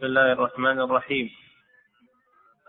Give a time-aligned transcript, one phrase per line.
[0.00, 1.28] بسم الله الرحمن الرحيم.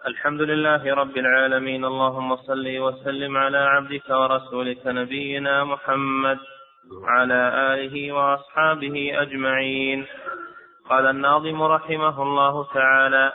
[0.07, 1.85] الحمد لله رب العالمين.
[1.85, 6.37] اللهم صل وسلم على عبدك ورسولك نبينا محمد
[6.91, 10.05] وعلى آله وأصحابه أجمعين.
[10.89, 13.31] قال الناظم رحمه الله تعالى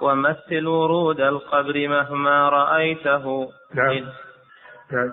[0.00, 3.52] ومثل ورود القبر مهما رأيته.
[3.74, 4.06] نعم.
[4.92, 5.12] نعم.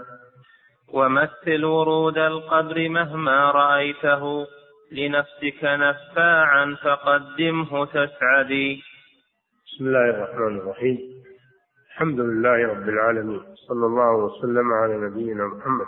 [0.94, 4.57] ومثل ورود القبر مهما رأيته.
[4.92, 8.84] لنفسك نفاعا فقدمه تسعدي.
[9.66, 11.24] بسم الله الرحمن الرحيم.
[11.88, 13.56] الحمد لله رب العالمين.
[13.56, 15.86] صلى الله وسلم على نبينا محمد.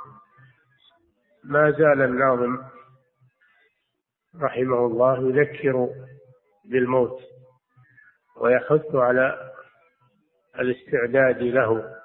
[1.43, 2.57] ما زال الناظم
[4.41, 5.89] رحمه الله يذكر
[6.65, 7.19] بالموت
[8.37, 9.51] ويحث على
[10.59, 11.95] الاستعداد له.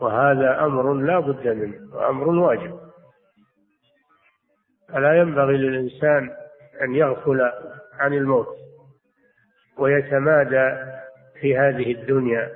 [0.00, 2.85] وهذا أمر لا بد منه وأمر واجب.
[4.88, 6.30] فلا ينبغي للإنسان
[6.82, 7.50] أن يغفل
[7.98, 8.48] عن الموت
[9.78, 10.92] ويتمادى
[11.40, 12.52] في هذه الدنيا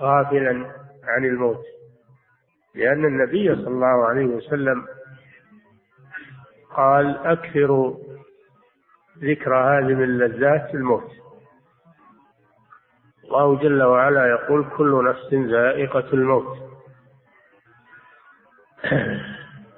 [0.00, 0.70] غافلا
[1.04, 1.64] عن الموت
[2.74, 4.86] لأن النبي صلى الله عليه وسلم
[6.70, 7.96] قال أكثروا
[9.18, 11.10] ذكر هذه من لذات الموت.
[13.24, 16.58] الله جل وعلا يقول كل نفس ذائقة الموت.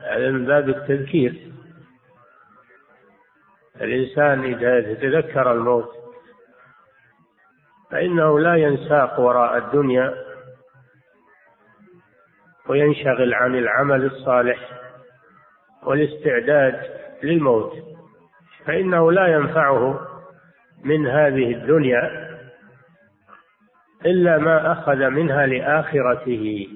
[0.06, 1.52] هذا من باب التذكير.
[3.80, 5.90] الإنسان إذا تذكر الموت
[7.90, 10.14] فإنه لا ينساق وراء الدنيا
[12.68, 14.58] وينشغل عن العمل الصالح
[15.82, 16.82] والاستعداد
[17.22, 17.72] للموت
[18.64, 20.00] فإنه لا ينفعه
[20.84, 22.26] من هذه الدنيا
[24.06, 26.68] إلا ما أخذ منها لآخرته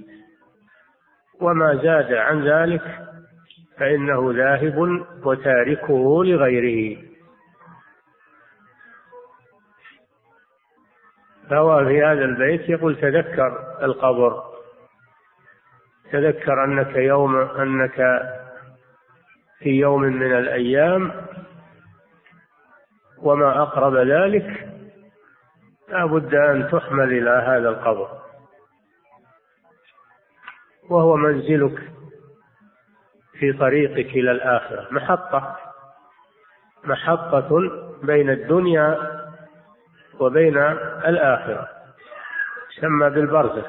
[1.41, 3.10] وما زاد عن ذلك
[3.81, 7.03] فإنه ذاهب وتاركه لغيره.
[11.51, 14.43] فهو في هذا البيت يقول تذكر القبر.
[16.13, 18.23] تذكر أنك يوم أنك
[19.59, 21.13] في يوم من الأيام
[23.19, 24.69] وما أقرب ذلك
[25.89, 28.09] لا بد أن تحمل إلى هذا القبر.
[30.91, 32.00] وهو منزلك.
[33.41, 34.87] في طريقك إلى الآخرة.
[34.91, 35.57] محطة.
[36.85, 37.71] محطة
[38.03, 38.99] بين الدنيا
[40.19, 40.59] وبين
[41.07, 41.69] الآخرة.
[42.77, 43.67] يسمى بالبرزخ.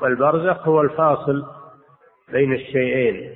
[0.00, 1.46] والبرزخ هو الفاصل
[2.28, 3.34] بين الشيئين.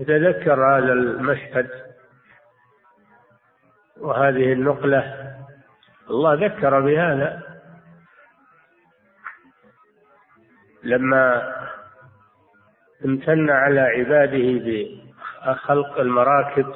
[0.00, 1.70] يتذكر هذا المشهد
[4.00, 5.34] وهذه النقلة.
[6.10, 7.42] الله ذكر بهذا.
[10.82, 11.52] لما
[13.04, 14.60] امتن على عباده
[15.46, 16.66] بخلق المراكب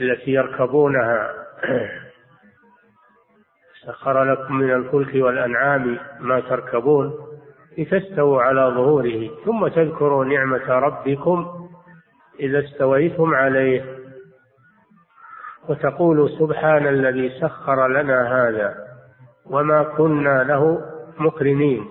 [0.00, 1.32] التي يركبونها.
[3.86, 7.14] سخر لكم من الفلك والأنعام ما تركبون
[7.78, 11.68] لتستووا على ظهوره ثم تذكروا نعمة ربكم
[12.40, 13.96] إذا استويتم عليه.
[15.68, 18.86] وتقول سبحان الذي سخر لنا هذا
[19.46, 21.88] وما كنا له مقرنين.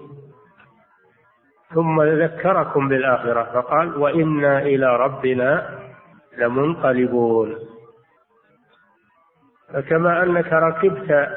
[1.74, 5.80] ثم ذكركم بالآخرة فقال وإنا إلى ربنا
[6.38, 7.56] لمنقلبون.
[9.74, 11.30] فكما أنك ركبت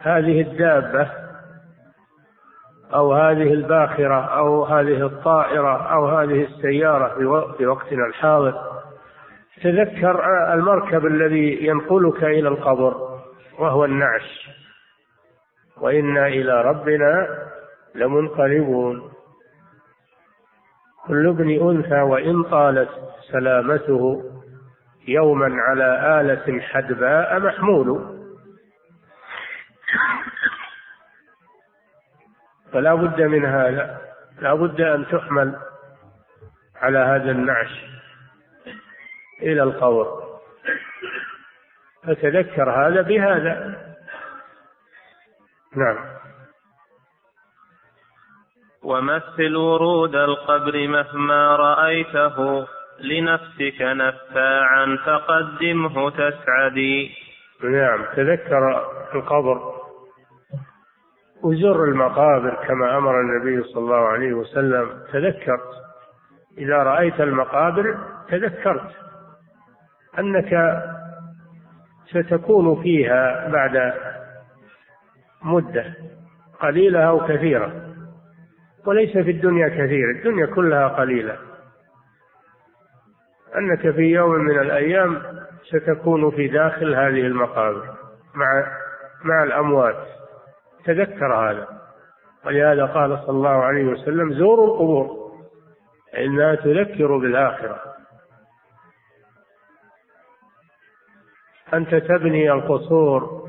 [0.00, 1.10] هذه الدابة
[2.94, 7.14] أو هذه الباخرة أو هذه الطائرة أو هذه السيارة
[7.56, 8.70] في وقتنا الحاضر
[9.62, 10.24] تذكر
[10.54, 13.20] المركب الذي ينقلك إلى القبر
[13.58, 14.50] وهو النعش.
[15.80, 17.38] وإنا إلى ربنا
[17.94, 19.12] لمنقلبون.
[21.06, 22.90] كل ابن أنثى وإن طالت
[23.32, 24.24] سلامته
[25.08, 28.16] يوما على آلة حدباء محمول.
[32.72, 34.00] فلا بد من هذا
[34.40, 35.56] لا بد أن تحمل
[36.76, 37.84] على هذا النعش
[39.42, 40.30] إلى القبر.
[42.02, 43.89] فتذكر هذا بهذا.
[45.76, 45.96] نعم.
[48.84, 52.66] ومثل ورود القبر مهما رأيته
[53.00, 57.10] لنفسك نفاعا فقدمه تسعدي.
[57.64, 58.04] نعم.
[58.16, 58.84] تذكر
[59.14, 59.72] القبر
[61.42, 65.02] وزر المقابر كما أمر النبي صلى الله عليه وسلم.
[65.12, 65.70] تذكرت.
[66.58, 68.90] إذا رأيت المقابر تذكرت
[70.18, 70.82] أنك
[72.06, 73.92] ستكون فيها بعد
[75.42, 75.94] مدة
[76.60, 77.72] قليلة أو كثيرة.
[78.86, 81.38] وليس في الدنيا كثير الدنيا كلها قليلة.
[83.56, 85.22] أنك في يوم من الأيام
[85.64, 87.94] ستكون في داخل هذه المقابر
[88.34, 88.66] مع
[89.24, 90.06] مع الأموات.
[90.84, 91.68] تذكر هذا.
[92.46, 95.30] ولهذا قال صلى الله عليه وسلم زوروا القبور
[96.18, 97.80] إنها تذكر بالآخرة.
[101.74, 103.39] أنت تبني القصور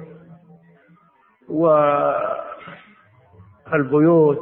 [3.72, 4.40] والبيوت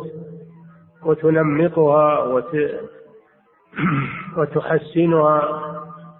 [1.03, 2.55] وتنمقها وت...
[4.37, 5.69] وتحسنها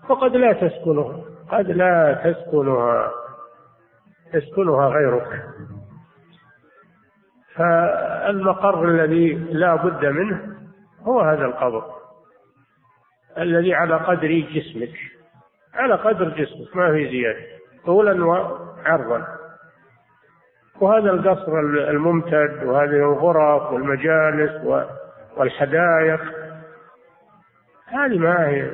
[0.09, 1.23] وقد لا تسكنها.
[1.49, 3.11] قد لا تسكنها.
[4.33, 5.43] يسكنها غيرك.
[7.55, 10.55] فالمقر الذي لا بد منه
[11.01, 11.83] هو هذا القبر.
[13.37, 14.93] الذي على قدر جسمك.
[15.73, 16.75] على قدر جسمك.
[16.75, 17.45] ما في زيادة.
[17.85, 19.38] طولا وعرضا.
[20.81, 24.51] وهذا القصر الممتد وهذه الغرف والمجالس
[25.37, 26.21] والحدائق.
[27.85, 28.71] هذه ما هي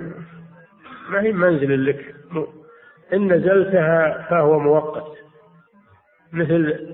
[1.10, 2.16] ما هي منزل لك.
[3.14, 5.18] إن نزلتها فهو مؤقت.
[6.34, 6.90] مثل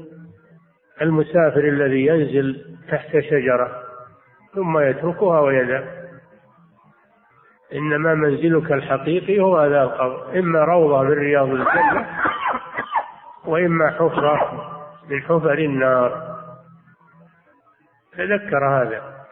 [1.02, 3.84] المسافر الذي ينزل تحت شجرة
[4.54, 6.02] ثم يتركها ويذهب.
[7.74, 10.40] إنما منزلك الحقيقي هو هذا القبر.
[10.40, 12.08] إما روضة من رياض الجنة
[13.46, 14.71] وإما حفرة
[15.09, 16.38] من حفر النار.
[18.18, 19.25] تذكر هذا.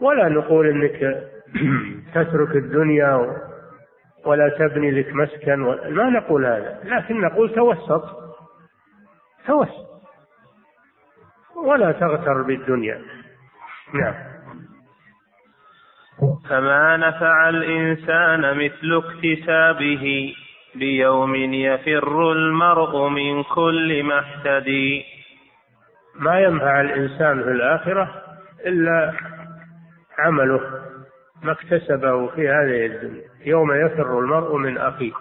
[0.00, 1.28] ولا نقول إنك
[2.14, 3.36] تترك الدنيا
[4.24, 5.56] ولا تبني لك مسكن
[5.94, 6.80] ما نقول هذا.
[6.84, 8.04] لكن نقول توسط.
[9.46, 9.86] توسط.
[11.56, 13.02] ولا تغتر بالدنيا.
[13.94, 14.14] نعم.
[16.48, 20.34] فما نفع الإنسان مثل اكتسابه.
[20.78, 25.04] بيوم يفر المرء من كل محتدي
[26.14, 28.22] ما ينفع الإنسان في الآخرة
[28.66, 29.12] إلا
[30.18, 30.60] عمله
[31.42, 33.28] ما اكتسبه في هذه الدنيا.
[33.44, 35.12] يوم يفر المرء من أخيه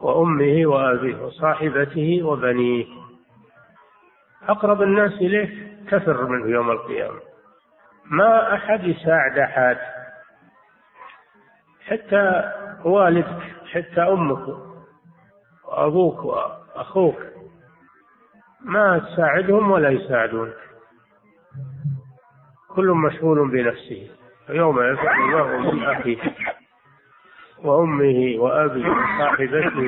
[0.00, 2.86] وأمه وأبيه وصاحبته وبنيه.
[4.48, 7.20] أقرب الناس إليه تفر منه يوم القيامة.
[8.10, 9.78] ما أحد يساعد أحد.
[11.86, 12.52] حتى
[12.84, 13.42] والدك
[13.72, 14.48] حتى أمك
[15.64, 17.16] وأبوك وأخوك
[18.64, 20.56] ما تساعدهم ولا يساعدونك
[22.68, 24.10] كل مشغول بنفسه.
[24.48, 26.16] يوم يفر المرء من أخيه
[27.64, 29.80] وأمه وأبيه وصاحبته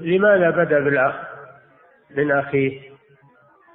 [0.00, 1.14] لماذا بدأ بالأخ
[2.16, 2.80] من أخيه؟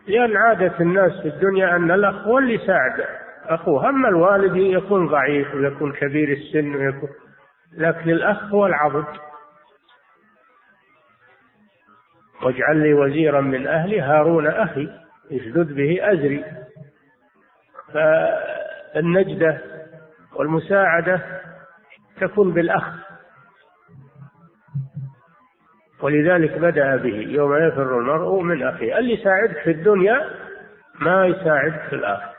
[0.07, 3.05] لأن عادة الناس في الدنيا أن الأخ هو اللي يساعد
[3.45, 3.89] أخوه.
[3.89, 7.09] أما الوالد يكون ضعيف ويكون كبير السن ويكون
[7.77, 9.05] لكن الأخ هو العضد
[12.43, 14.89] واجعل لي وزيرا من أهلي هارون أخي
[15.31, 16.45] اشدد به أزري.
[17.93, 19.61] فالنجدة
[20.33, 21.21] والمساعدة
[22.21, 22.83] تكون بالأخ.
[26.01, 28.97] ولذلك بدأ به يوم يفر المرء من أخيه.
[28.97, 30.29] اللي يساعدك في الدنيا؟
[30.99, 32.33] ما يساعدك في الآخرة.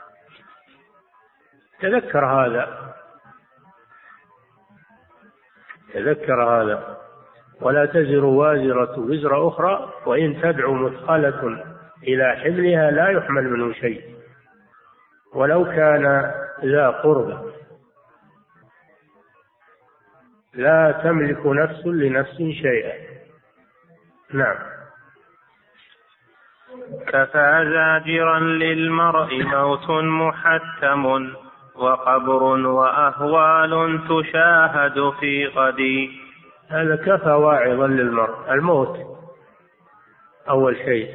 [1.79, 2.93] تذكر هذا.
[5.93, 6.97] تذكر هذا.
[7.61, 11.63] ولا تزر وازرة وزر أخرى وإن تدعو مثقلة
[12.03, 14.01] إلى حملها لا يحمل منه شيء.
[15.33, 16.31] ولو كان
[16.65, 17.37] ذا قربى
[20.53, 22.93] لا تملك نفس لنفس شيئا.
[24.33, 24.55] نعم.
[27.07, 31.05] كفى زاجرا للمرء موت محتم
[31.75, 36.22] وقبر وأهوال تشاهد في غدي.
[36.73, 38.53] هذا كفى واعظا للمرء.
[38.53, 38.99] الموت
[40.49, 41.09] أول شيء.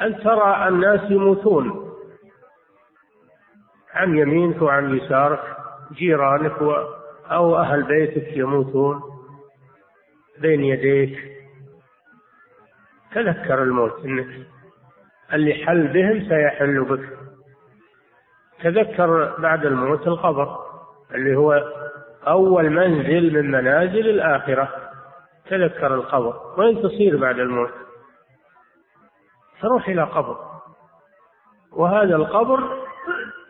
[0.00, 1.94] أن ترى الناس يموتون.
[3.92, 5.56] عن يمينك وعن يسارك
[5.92, 6.62] جيرانك
[7.30, 9.02] أو أهل بيتك يموتون
[10.38, 11.18] بين يديك.
[13.14, 14.46] تذكر الموت إنك
[15.32, 17.18] اللي حل بهم سيحل بك.
[18.62, 20.58] تذكر بعد الموت القبر
[21.14, 21.64] اللي هو
[22.26, 24.68] أول منزل من منازل الآخرة.
[25.50, 26.40] تذكر القبر.
[26.58, 27.72] وين تصير بعد الموت؟
[29.60, 30.36] تروح إلى قبر.
[31.72, 32.84] وهذا القبر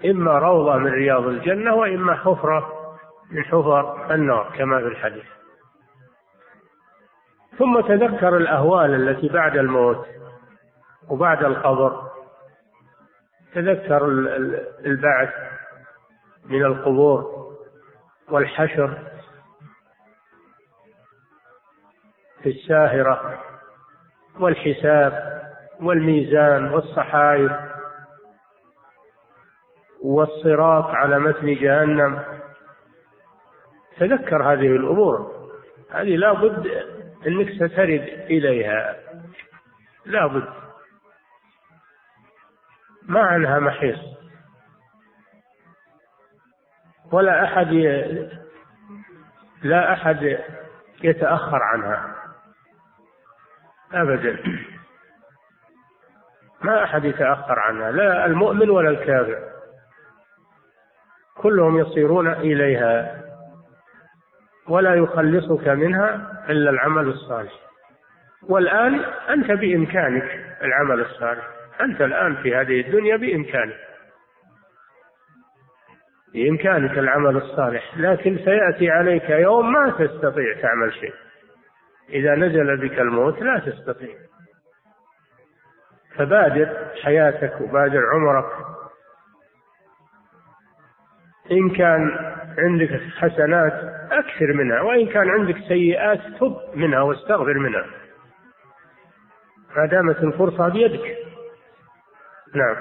[0.05, 2.73] إما روضة من رياض الجنة وإما حفرة
[3.31, 5.25] من حفر النار كما في الحديث.
[7.59, 10.07] ثم تذكر الأهوال التي بعد الموت
[11.09, 12.03] وبعد القبر.
[13.55, 14.09] تذكر
[14.87, 15.31] البعث
[16.45, 17.44] من القبور.
[18.29, 18.99] والحشر
[22.43, 23.43] في الساهرة
[24.41, 25.43] والحساب
[25.81, 27.53] والميزان والصحائف
[30.03, 32.25] والصراط على متن جهنم.
[33.99, 35.49] تذكر هذه الأمور.
[35.91, 36.67] هذه لا بد
[37.27, 38.97] أنك سترد إليها.
[40.05, 40.49] لا بد.
[43.03, 44.24] ما عنها محيص.
[47.13, 47.73] ولا أحد.
[49.63, 50.39] لا أحد
[51.03, 52.15] يتأخر عنها.
[53.93, 54.39] أبدا.
[56.63, 59.39] ما أحد يتأخر عنها لا المؤمن ولا الكافر.
[61.37, 63.21] كلهم يصيرون إليها
[64.69, 67.53] ولا يخلصك منها إلا العمل الصالح.
[68.43, 71.49] والآن أنت بإمكانك العمل الصالح.
[71.81, 73.77] أنت الآن في هذه الدنيا بإمكانك.
[76.35, 81.15] بإمكانك العمل الصالح لكن سيأتي عليك يوم ما تستطيع تعمل شيء.
[82.09, 84.15] إذا نزل بك الموت لا تستطيع.
[86.17, 88.53] فبادر حياتك وبادر عمرك.
[91.51, 92.11] إن كان
[92.59, 93.73] عندك حسنات
[94.13, 97.87] أكثر منها وإن كان عندك سيئات تب منها واستغفر منها.
[99.77, 101.17] ما دامت الفرصة بيدك.
[102.55, 102.77] نعم.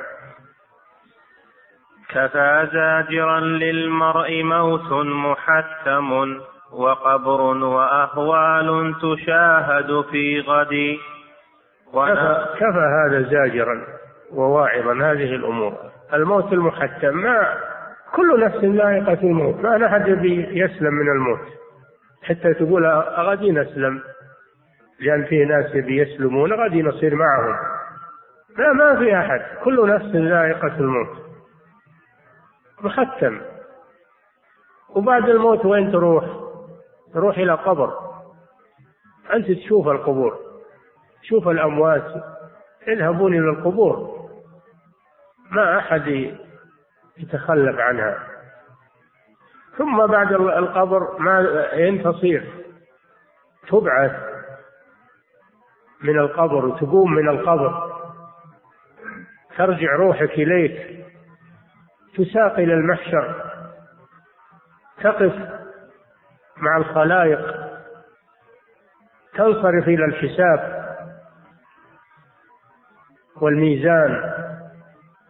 [2.13, 6.38] كفى زاجرا للمرء موت محتم
[6.72, 10.98] وقبر وأهوال تشاهد في غد.
[11.93, 13.82] كفى, كفى هذا زاجرا
[14.32, 15.74] وواعظا هذه الأمور.
[16.13, 17.48] الموت المحتم ما
[18.15, 19.55] كل نفس ذائقة الموت.
[19.60, 20.08] ما أحد
[20.51, 21.48] يسلم من الموت.
[22.24, 22.86] حتى تقول
[23.17, 24.01] غدي نسلم؟
[25.00, 27.55] لأن في ناس يبي يسلمون غدي نصير معهم.
[28.58, 29.41] لا ما في أحد.
[29.63, 31.24] كل نفس ذائقة الموت.
[32.84, 33.42] محتم
[34.90, 36.25] وبعد الموت وين تروح؟
[37.13, 37.94] تروح إلى قبر.
[39.34, 40.40] أنت تشوف القبور
[41.22, 42.24] تشوف الأموات.
[42.88, 44.24] يذهبون إلى القبور.
[45.52, 46.08] ما أحد
[47.18, 48.28] يتخلف عنها.
[49.78, 52.44] ثم بعد القبر ما تصير
[53.68, 54.12] تبعث
[56.02, 57.94] من القبر وتقوم من القبر.
[59.58, 61.02] ترجع روحك إليك.
[62.17, 63.51] تساق إلى المحشر.
[65.01, 65.34] تقف
[66.58, 67.55] مع الخلائق.
[69.34, 70.84] تنصرف إلى الحساب.
[73.41, 74.34] والميزان.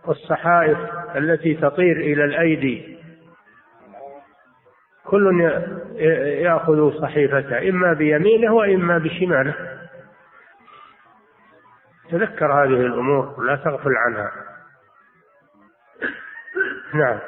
[0.06, 0.78] والصحائف
[1.16, 3.00] التي تطير إلى الأيدي.
[5.04, 5.42] كل
[6.42, 9.54] يأخذ صحيفته إما بيمينه وإما بشماله.
[12.10, 14.53] تذكر هذه الأمور لا تغفل عنها.
[16.94, 17.20] نعم.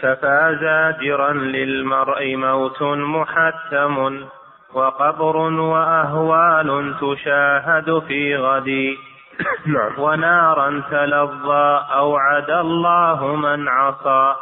[0.00, 4.26] كفى زاجرا للمرء موت محتم
[4.74, 8.96] وقبر وأهوال تشاهد في غد
[9.74, 9.98] نعم.
[9.98, 14.34] ونارا تلظى أوعد الله من عصى.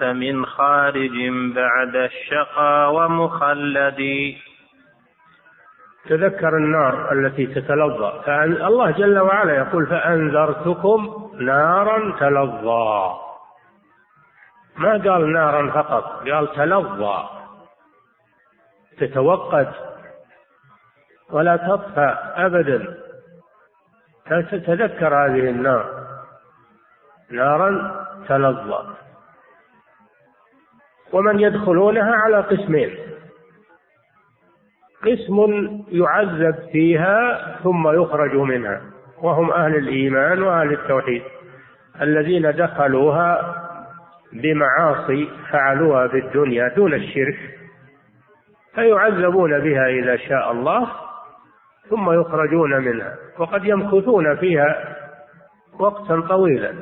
[0.00, 4.02] فمن خارج بعد الشقى ومخلد.
[6.08, 8.12] تذكر النار التي تتلظى.
[8.26, 13.16] فأن الله جل وعلا يقول فأنذرتكم نارا تلظى.
[14.76, 17.28] ما قال نارا فقط قال تلظى.
[18.98, 19.72] تتوقد
[21.30, 22.98] ولا تطفى أبدا.
[24.50, 26.06] تذكر هذه النار.
[27.30, 28.94] نارا تلظى.
[31.12, 32.98] ومن يدخلونها على قسمين.
[35.04, 35.38] قسم
[35.88, 38.95] يعذب فيها ثم يخرج منها.
[39.22, 41.22] وهم أهل الإيمان وأهل التوحيد
[42.00, 43.56] الذين دخلوها
[44.32, 47.38] بمعاصي فعلوها في الدنيا دون الشرك
[48.74, 50.88] فيعذبون بها إذا شاء الله
[51.90, 54.96] ثم يخرجون منها وقد يمكثون فيها
[55.78, 56.74] وقتا طويلا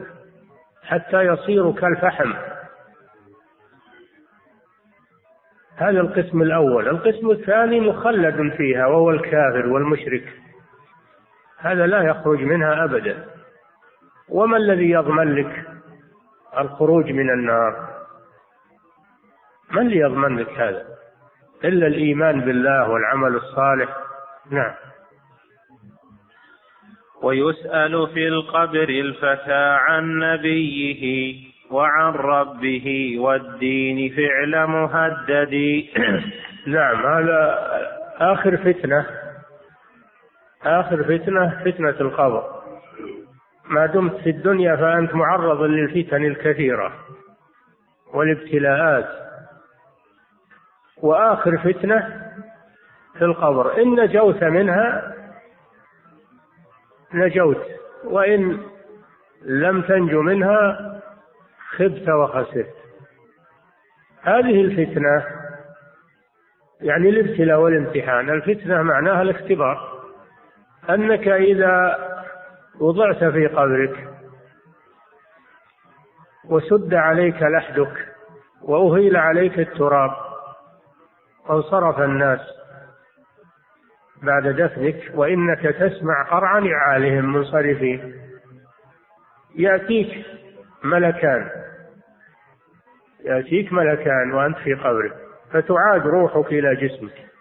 [0.85, 2.33] حتى يصيروا كالفحم.
[5.77, 6.89] هذا القسم الأول.
[6.89, 10.33] القسم الثاني مخلد فيها وهو الكافر والمشرك.
[11.59, 13.25] هذا لا يخرج منها أبدا.
[14.29, 15.67] وما الذي يضمن لك
[16.59, 17.89] الخروج من النار؟
[19.71, 20.87] من اللي يضمن لك هذا؟
[21.65, 23.97] إلا الإيمان بالله والعمل الصالح.
[24.51, 24.75] نعم.
[27.23, 31.35] ويسأل في القبر الفتى عن نبيه
[31.71, 35.85] وعن ربه والدين فعل مهدد.
[36.67, 37.59] نعم هذا
[38.19, 39.07] آخر فتنة.
[40.65, 42.63] آخر فتنة فتنة القبر.
[43.65, 46.93] ما دمت في الدنيا فأنت معرض للفتن الكثيرة
[48.15, 49.09] والابتلاءات.
[51.03, 52.31] وآخر فتنة
[53.19, 53.83] في القبر.
[53.83, 55.15] إن نجوت منها
[57.15, 57.67] نجوت
[58.05, 58.61] وإن
[59.43, 60.79] لم تنجو منها
[61.77, 62.75] خبت وخسرت.
[64.23, 65.25] هذه الفتنة
[66.81, 68.31] يعني الابتلاء والامتحان.
[68.31, 69.94] الفتنة معناها الاختبار.
[70.91, 71.99] أنك إذا
[72.81, 74.09] وضعت في قبرك
[76.45, 78.09] وسد عليك لحدك
[78.63, 80.11] وأهيل عليك التراب
[81.49, 82.41] وانصرف الناس
[84.23, 88.15] بعد دفنك وإنك تسمع قرع نعالهم منصرفين.
[89.55, 90.27] يأتيك
[90.85, 91.51] ملكان.
[93.25, 95.13] يأتيك ملكان وأنت في قبرك.
[95.51, 97.34] فتعاد روحك إلى جسمك.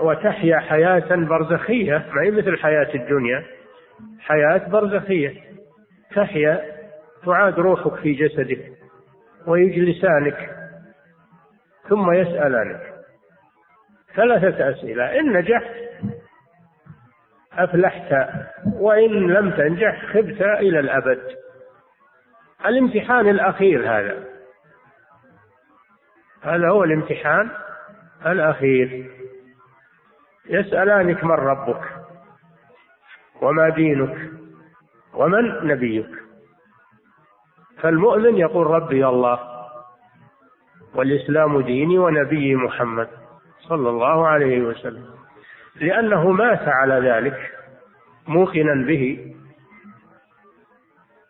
[0.00, 3.44] وتحيا حياة برزخية ما هي مثل حياة الدنيا
[4.20, 5.34] حياة برزخية.
[6.14, 6.64] تحيا
[7.26, 8.72] تعاد روحك في جسدك
[9.46, 10.50] ويجلسانك
[11.88, 12.94] ثم يسألانك.
[14.16, 15.20] ثلاثة أسئلة.
[15.20, 15.74] إن نجحت
[17.52, 18.28] أفلحت
[18.74, 21.20] وإن لم تنجح خبت إلى الأبد.
[22.66, 24.24] الامتحان الأخير هذا.
[26.42, 27.50] هذا هو الامتحان
[28.26, 29.10] الأخير.
[30.46, 31.82] يسألانك من ربك
[33.42, 34.30] وما دينك
[35.14, 36.10] ومن نبيك.
[37.80, 39.38] فالمؤمن يقول ربي الله
[40.94, 43.08] والإسلام ديني ونبي محمد
[43.60, 45.06] صلى الله عليه وسلم
[45.80, 47.50] لأنه مات على ذلك
[48.28, 49.34] موقنا به.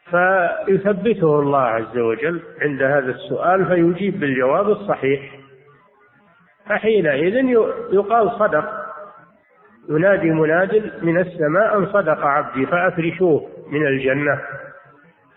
[0.04, 5.40] فيثبته الله عز وجل عند هذا السؤال فيجيب بالجواب الصحيح.
[6.66, 7.34] فحينئذ
[7.92, 8.83] يقال صدق
[9.88, 14.40] ينادي مناد من السماء أن صدق عبدي فأفرشوه من الجنة.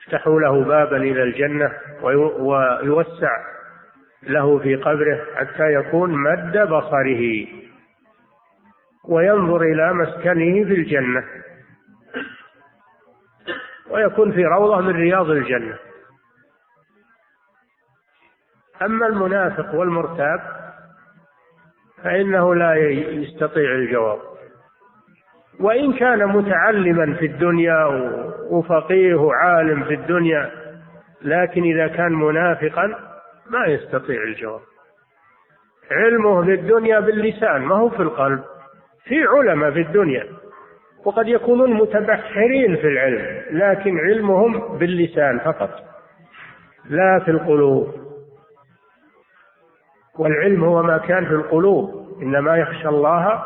[0.04, 3.32] افتحوا له بابا إلى الجنة ويوسع
[4.24, 7.48] له في قبره حتى يكون مد بصره.
[9.10, 11.24] وينظر إلى مسكنه في الجنة.
[13.90, 15.78] ويكون في روضة من رياض الجنة.
[18.82, 20.40] أما المنافق والمرتاب
[22.04, 24.37] فإنه لا يستطيع الجواب.
[25.60, 27.86] وإن كان متعلما في الدنيا
[28.50, 30.52] وفقيه وعالم في الدنيا
[31.22, 32.88] لكن إذا كان منافقا
[33.50, 34.62] ما يستطيع الجواب.
[35.92, 38.44] علمه في الدنيا باللسان ما هو في القلب
[39.06, 40.24] في علماء في الدنيا.
[41.06, 45.70] وقد يكونون متبحرين في العلم لكن علمهم باللسان فقط
[46.90, 47.94] لا في القلوب.
[50.20, 53.42] والعلم هو ما كان في القلوب إنما يخشى الله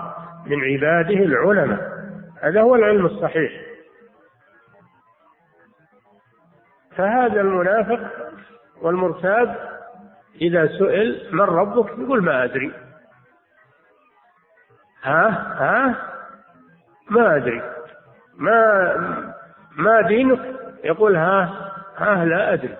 [0.48, 1.91] من عباده العلماء.
[2.42, 3.52] هذا هو العلم الصحيح.
[6.96, 8.00] فهذا المنافق
[8.82, 9.70] والمرتاب
[10.42, 12.74] إذا سئل من ربك؟ يقول ما أدري.
[15.04, 15.96] ها؟ ها؟
[17.10, 17.62] ما أدري.
[18.38, 18.94] ما
[19.76, 20.40] ما دينك؟
[20.84, 22.78] يقول ها؟ ها لا أدري.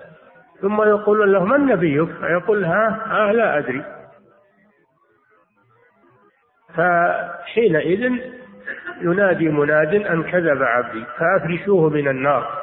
[0.60, 3.84] ثم يقول له من نبيك؟ يقول ها؟ ها لا أدري.
[6.74, 8.32] فحينئذ
[9.02, 12.62] ينادي مناد أن كذب عبدي فأفرشوه من النار.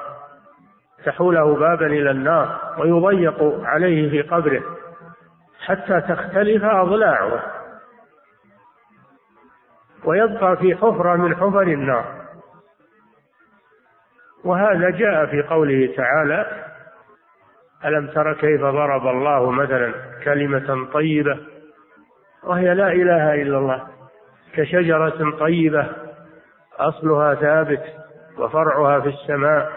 [1.00, 4.64] افتحوا له بابا إلى النار ويضيق عليه في قبره
[5.66, 7.44] حتى تختلف أضلاعه.
[10.06, 12.06] ويبقى في حفرة من حفر النار.
[14.44, 16.66] وهذا جاء في قوله تعالى
[17.86, 21.38] ألم تر كيف ضرب الله مثلا كلمة طيبة
[22.44, 23.88] وهي لا إله إلا الله
[24.54, 25.90] كشجرة طيبة
[26.80, 27.84] أصلها ثابت
[28.38, 29.70] وفرعها في السماء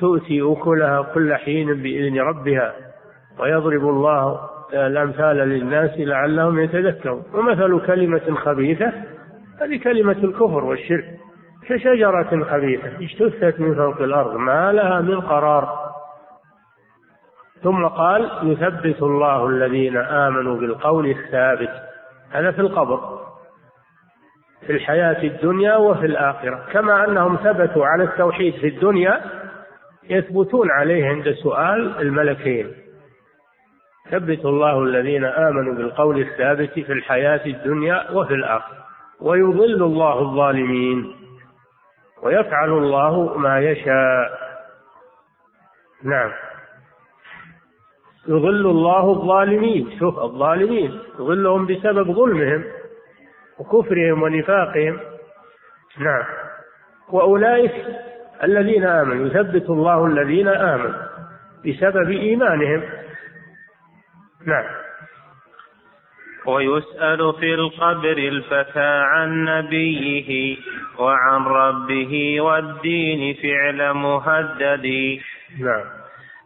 [0.00, 2.74] تؤتي أكلها كل حين بإذن ربها
[3.38, 4.40] ويضرب الله
[4.72, 7.22] الأمثال للناس لعلهم يتذكرون.
[7.34, 8.92] ومثل كلمة خبيثة
[9.60, 11.04] هذه كلمة الكفر والشرك
[11.68, 15.92] كشجرة خبيثة اجتثت من فوق الأرض ما لها من قرار.
[17.62, 21.70] ثم قال يثبت الله الذين آمنوا بالقول الثابت
[22.30, 23.21] هذا في القبر.
[24.66, 26.66] في الحياة الدنيا وفي الآخرة.
[26.72, 29.20] كما أنهم ثبتوا على التوحيد في الدنيا
[30.10, 32.72] يثبتون عليه عند سؤال الملكين.
[34.10, 38.76] ثبت الله الذين آمنوا بالقول الثابت في الحياة الدنيا وفي الآخرة.
[39.20, 41.14] ويضل الله الظالمين.
[42.22, 44.38] ويفعل الله ما يشاء.
[46.04, 46.32] نعم.
[48.28, 49.90] يضل الله الظالمين.
[49.98, 52.64] شوف الظالمين يضلهم بسبب ظلمهم.
[53.58, 55.00] وكفرهم ونفاقهم.
[55.98, 56.24] نعم.
[57.08, 57.72] وأولئك
[58.42, 61.02] الذين آمنوا يثبت الله الذين آمنوا
[61.66, 62.82] بسبب إيمانهم.
[64.46, 64.64] نعم.
[66.46, 70.56] ويسأل في القبر الفتى عن نبيه
[70.98, 75.18] وعن ربه والدين فعل مهدد.
[75.60, 75.84] نعم.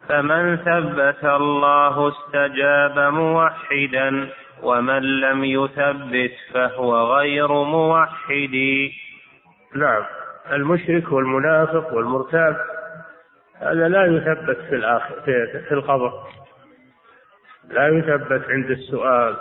[0.08, 4.28] فمن ثبت الله استجاب موحدا.
[4.62, 8.88] ومن لم يثبت فهو غير موحد.
[9.74, 10.04] نعم.
[10.52, 12.56] المشرك والمنافق والمرتاب
[13.60, 16.12] هذا لا يثبت في الآخر في, في القبر.
[17.68, 19.36] لا يثبت عند السؤال.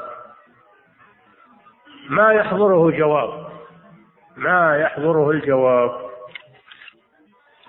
[2.09, 3.47] ما يحضره جواب؟
[4.37, 5.91] ما يحضره الجواب؟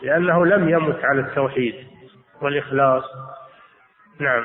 [0.03, 1.75] لأنه لم يمت على التوحيد
[2.43, 3.05] والإخلاص.
[4.21, 4.45] نعم.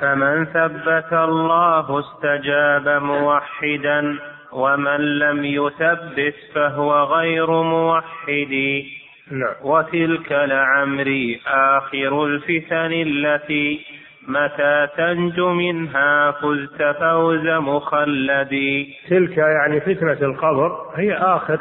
[0.00, 4.18] فمن ثبت الله استجاب موحدا
[4.52, 8.84] ومن لم يثبت فهو غير موحد.
[9.30, 9.54] نعم.
[9.62, 13.80] وتلك لعمري آخر الفتن التي
[14.28, 21.60] متى تنجو منها فزت فوز مخلدي تلك يعني فتنة القبر هي آخر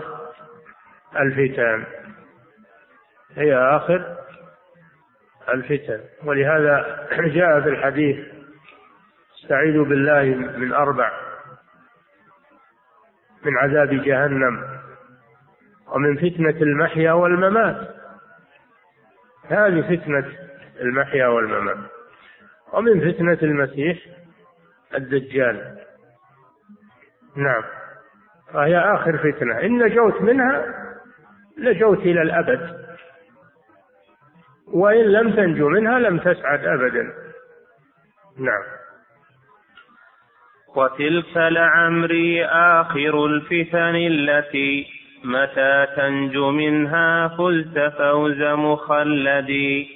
[1.20, 1.84] الفتن.
[3.38, 4.25] هي آخر
[5.54, 6.00] الفتن.
[6.24, 8.26] ولهذا جاء في الحديث
[9.44, 10.24] استعيذوا بالله
[10.58, 11.12] من أربع
[13.46, 14.64] من عذاب جهنم
[15.88, 17.96] ومن فتنة المحيا والممات.
[19.50, 20.32] هذه فتنة
[20.82, 21.78] المحيا والممات.
[22.74, 23.98] ومن فتنة المسيح
[24.96, 25.78] الدجال.
[27.36, 27.64] نعم.
[28.54, 29.60] فهي آخر فتنة.
[29.60, 30.66] إن نجوت منها
[31.60, 32.85] نجوت إلى الأبد.
[34.74, 37.04] وإن لم تنجو منها لم تسعد أبدا.
[38.40, 38.64] نعم.
[40.76, 44.88] وتلك لعمري آخر الفتن التي
[45.24, 49.88] متى تنجو منها فزت فوز مخلدي.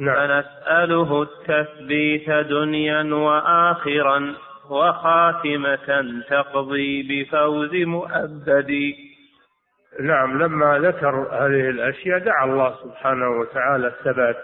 [0.00, 0.16] نعم.
[0.16, 4.34] فنسأله التثبيت دنيا وآخرا
[4.70, 8.94] وخاتمة تقضي بفوز مؤبد
[9.98, 14.36] نعم لما ذكر هذه الأشياء دعا الله سبحانه وتعالى الثبات.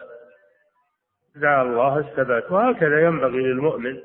[1.36, 2.52] دعا الله الثبات.
[2.52, 4.02] وهكذا ينبغي للمؤمن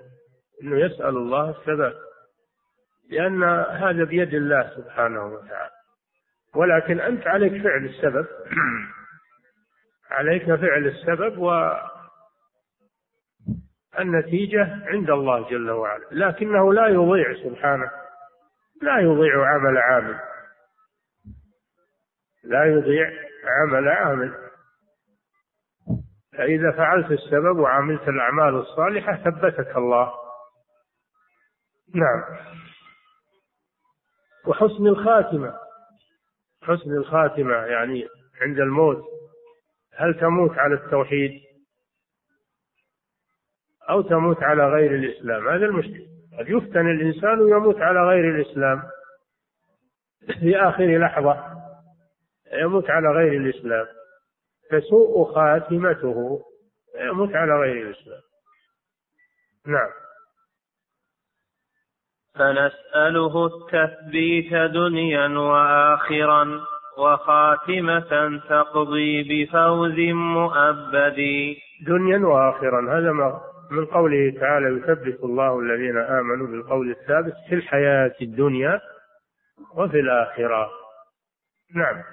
[0.63, 1.95] أنه يسأل الله الثبات
[3.09, 5.71] لأن هذا بيد الله سبحانه وتعالى.
[6.55, 8.27] ولكن أنت عليك فعل السبب.
[10.17, 11.37] عليك فعل السبب
[13.97, 16.05] والنتيجة عند الله جل وعلا.
[16.11, 17.91] لكنه لا يضيع سبحانه
[18.81, 20.30] لا يضيع عمل عامل.
[22.43, 23.11] لا يضيع
[23.43, 24.51] عمل عامل.
[26.37, 30.11] فإذا فعلت السبب وعملت الأعمال الصالحة ثبتك الله.
[31.95, 32.23] نعم.
[34.47, 35.53] وحسن الخاتمة.
[36.63, 38.07] حسن الخاتمة يعني
[38.41, 39.03] عند الموت.
[39.95, 41.31] هل تموت على التوحيد؟
[43.89, 46.07] أو تموت على غير الإسلام؟ هذا المشكل
[46.39, 48.83] قد يفتن الإنسان ويموت على غير الإسلام.
[50.39, 51.60] في آخر لحظة.
[52.53, 53.85] يموت على غير الإسلام.
[54.71, 56.41] فسوء خاتمته
[56.99, 58.21] يموت على غير الإسلام.
[59.67, 59.89] نعم.
[62.35, 66.61] فنسأله التثبيت دنيا وآخرا
[66.97, 71.19] وخاتمة تقضي بفوز مؤبد.
[71.87, 78.15] دنيا وآخرا هذا ما من قوله تعالى يثبت الله الذين آمنوا بالقول الثابت في الحياة
[78.21, 78.81] الدنيا
[79.75, 80.80] وفي الآخرة.
[81.75, 82.03] نعم.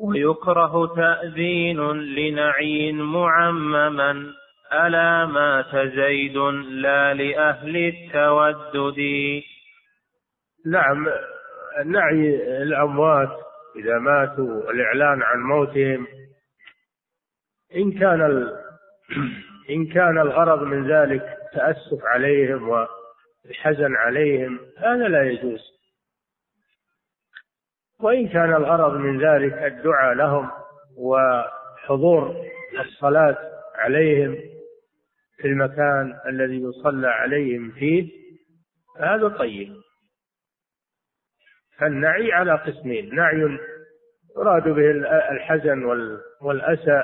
[0.00, 4.32] ويكره تأذين لنعي معمما
[4.72, 9.42] ألا مات زيد لا لأهل التودد.
[10.66, 11.08] نعم.
[11.84, 13.38] نعي الأموات
[13.76, 16.06] إذا ماتوا الإعلان عن موتهم.
[17.76, 18.52] إن كان ال...
[19.70, 21.22] إن كان الغرض من ذلك
[21.52, 25.77] تأسف عليهم والحزن عليهم هذا لا يجوز.
[28.00, 30.50] وإن كان الغرض من ذلك الدعاء لهم
[30.96, 32.36] وحضور
[32.80, 33.36] الصلاة
[33.74, 34.36] عليهم
[35.36, 38.10] في المكان الذي يصلى عليهم فيه
[39.00, 39.76] هذا طيب.
[41.78, 43.14] فالنعي على قسمين.
[43.14, 43.58] نعي
[44.36, 44.90] يراد به
[45.30, 45.84] الحزن
[46.40, 47.02] والأسى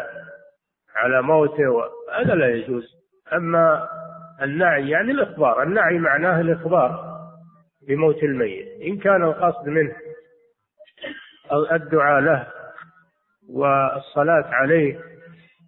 [0.95, 2.85] على موته هذا لا يجوز.
[3.33, 3.89] أما
[4.43, 5.63] النعي يعني الإخبار.
[5.63, 7.15] النعي معناه الإخبار
[7.89, 8.83] بموت الميت.
[8.83, 9.97] إن كان القصد منه
[11.73, 12.47] الدعاء له
[13.49, 15.01] والصلاة عليه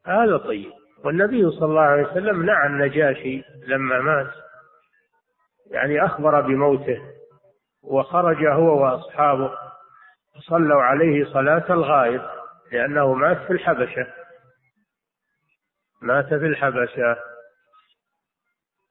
[0.07, 0.73] هذا طيب.
[1.05, 4.33] والنبي صلى الله عليه وسلم نعى النجاشي لما مات
[5.71, 7.03] يعني أخبر بموته
[7.83, 9.53] وخرج هو وأصحابه
[10.49, 12.23] صلوا عليه صلاة الغائب
[12.73, 14.07] لأنه مات في الحبشة.
[16.03, 17.17] مات في الحبشة.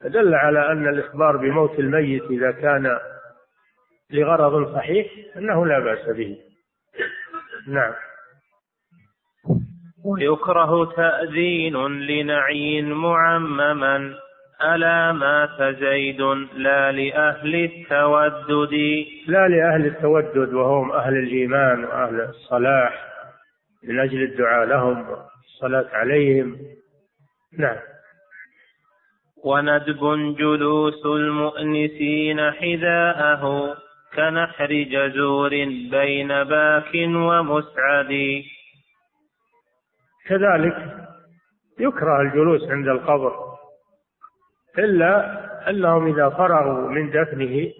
[0.02, 3.00] دل على أن الإخبار بموت الميت إذا كان
[4.10, 6.38] لغرض صحيح أنه لا بأس به.
[7.68, 7.94] نعم.
[10.06, 14.16] ويكره تأذين لنعي معمما.
[14.64, 16.22] ألا مات زيد
[16.56, 19.06] لا لأهل التودد.
[19.28, 23.08] لا لأهل التودد وهم أهل الإيمان وأهل الصلاح.
[23.84, 26.58] من أجل الدعاء لهم والصلاة عليهم.
[27.58, 27.78] نعم.
[29.44, 33.78] وندب جلوس المؤنسين حذاءه.
[34.16, 35.50] كنحر جزور
[35.92, 38.44] بين باك ومسعد.
[40.28, 40.78] كذلك
[41.80, 43.34] يكره الجلوس عند القبر
[44.80, 47.72] إلا أنهم إذا فرغوا من دفنه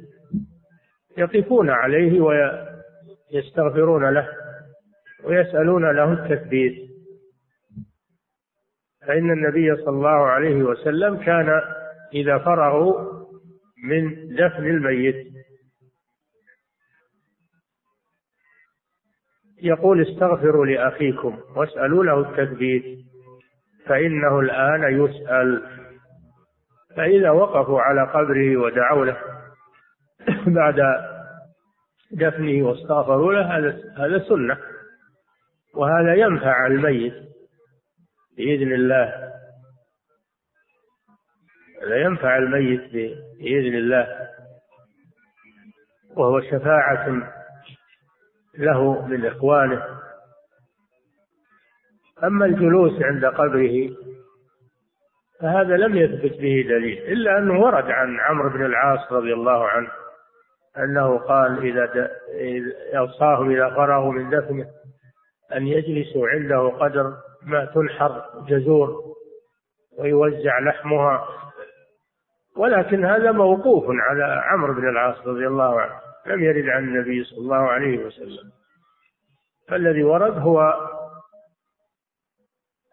[1.18, 4.30] يقفون عليه ويستغفرون له
[5.24, 6.90] ويسألون له التثبيت.
[9.08, 11.62] فإن النبي صلى الله عليه وسلم كان
[12.14, 13.26] إذا فرغوا
[13.84, 15.36] من دفن الميت.
[19.64, 23.06] يقول استغفروا لأخيكم واسألوا له التثبيت
[23.86, 25.64] فإنه الآن يسأل.
[26.96, 29.18] فإذا وقفوا على قبره ودعوا له
[30.58, 30.82] بعد
[32.12, 34.58] دفنه واستغفروا له هذا هذا سنة
[35.76, 37.14] وهذا ينفع الميت
[38.38, 39.26] بإذن الله.
[41.84, 42.92] هذا ينفع الميت
[43.40, 44.08] بإذن الله
[46.18, 47.32] وهو شفاعة
[48.58, 49.86] له من إخوانه.
[52.24, 53.90] أما الجلوس عند قبره
[55.42, 59.92] فهذا لم يثبت به دليل إلا أنه ورد عن عمرو بن العاص رضي الله عنه
[60.78, 62.10] أنه قال إذا
[62.98, 64.66] أوصاهم إذا فرغوا من دفنه
[65.56, 67.14] أن يجلسوا عنده قدر
[67.44, 69.04] ما تنحر جزور
[70.00, 71.28] ويوزع لحمها.
[72.58, 76.05] ولكن هذا موقوف على عمرو بن العاص رضي الله عنه.
[76.28, 78.52] لم يرد عن النبي صلى الله عليه وسلم.
[79.70, 80.74] فالذي ورد هو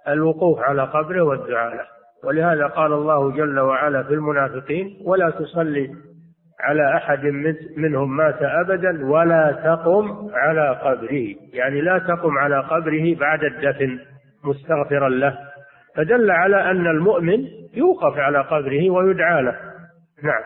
[0.09, 1.87] الوقوف على قبره والدعاء له.
[2.25, 5.95] ولهذا قال الله جل وعلا في المنافقين ولا تصلي
[6.61, 7.25] على أحد
[7.77, 11.35] منهم مات أبدا ولا تقم على قبره.
[11.53, 13.99] يعني لا تقم على قبره بعد الدفن
[14.45, 15.39] مستغفرا له.
[15.97, 19.57] فدل على أن المؤمن يوقف على قبره ويدعى له.
[20.23, 20.43] نعم.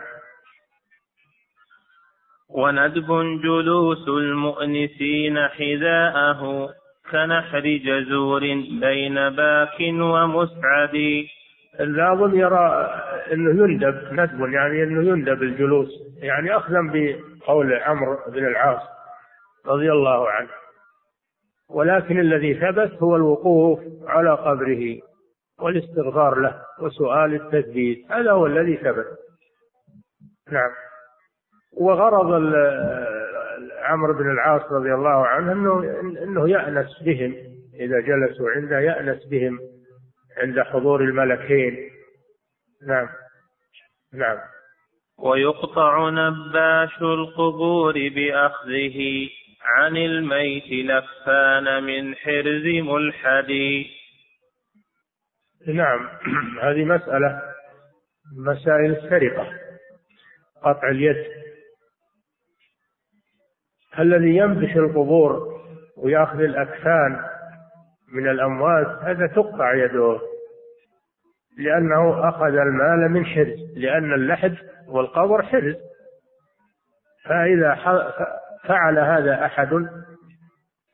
[2.49, 3.07] وندب
[3.43, 6.69] جلوس المؤنسين حذاءه
[7.11, 8.41] كنحر جزور
[8.81, 11.25] بين باك ومسعد.
[11.79, 12.89] الناظم يرى
[13.33, 18.81] إنه يندب ندب يعني إنه يندب الجلوس يعني اخذا بقول عمرو بن العاص
[19.65, 20.49] رضي الله عنه.
[21.69, 24.99] ولكن الذي ثبت هو الوقوف على قبره
[25.59, 29.07] والاستغفار له وسؤال التثبيت هذا هو الذي ثبت.
[30.51, 30.71] نعم.
[31.79, 32.53] وغرض
[33.83, 35.83] عمرو بن العاص رضي الله عنه انه
[36.23, 37.35] إنه يأنس بهم.
[37.79, 39.59] إذا جلسوا عنده يأنس بهم
[40.37, 41.89] عند حضور الملكين.
[42.87, 43.07] نعم.
[44.13, 44.37] نعم.
[45.19, 49.29] ويقطع نباش القبور بأخذه
[49.63, 53.51] عن الميت لفان من حرز ملحد.
[55.67, 56.09] نعم.
[56.63, 57.41] هذه مسألة
[58.37, 59.47] مسائل السرقة
[60.63, 61.25] قطع اليد.
[63.99, 65.57] الذي ينبش القبور
[65.97, 67.19] ويأخذ الأكفان
[68.13, 70.19] من الأموات هذا تقطع يده
[71.57, 74.55] لأنه أخذ المال من حرز لأن اللحد
[74.87, 75.75] والقبر حرز.
[77.25, 77.75] فإذا
[78.67, 79.87] فعل هذا أحد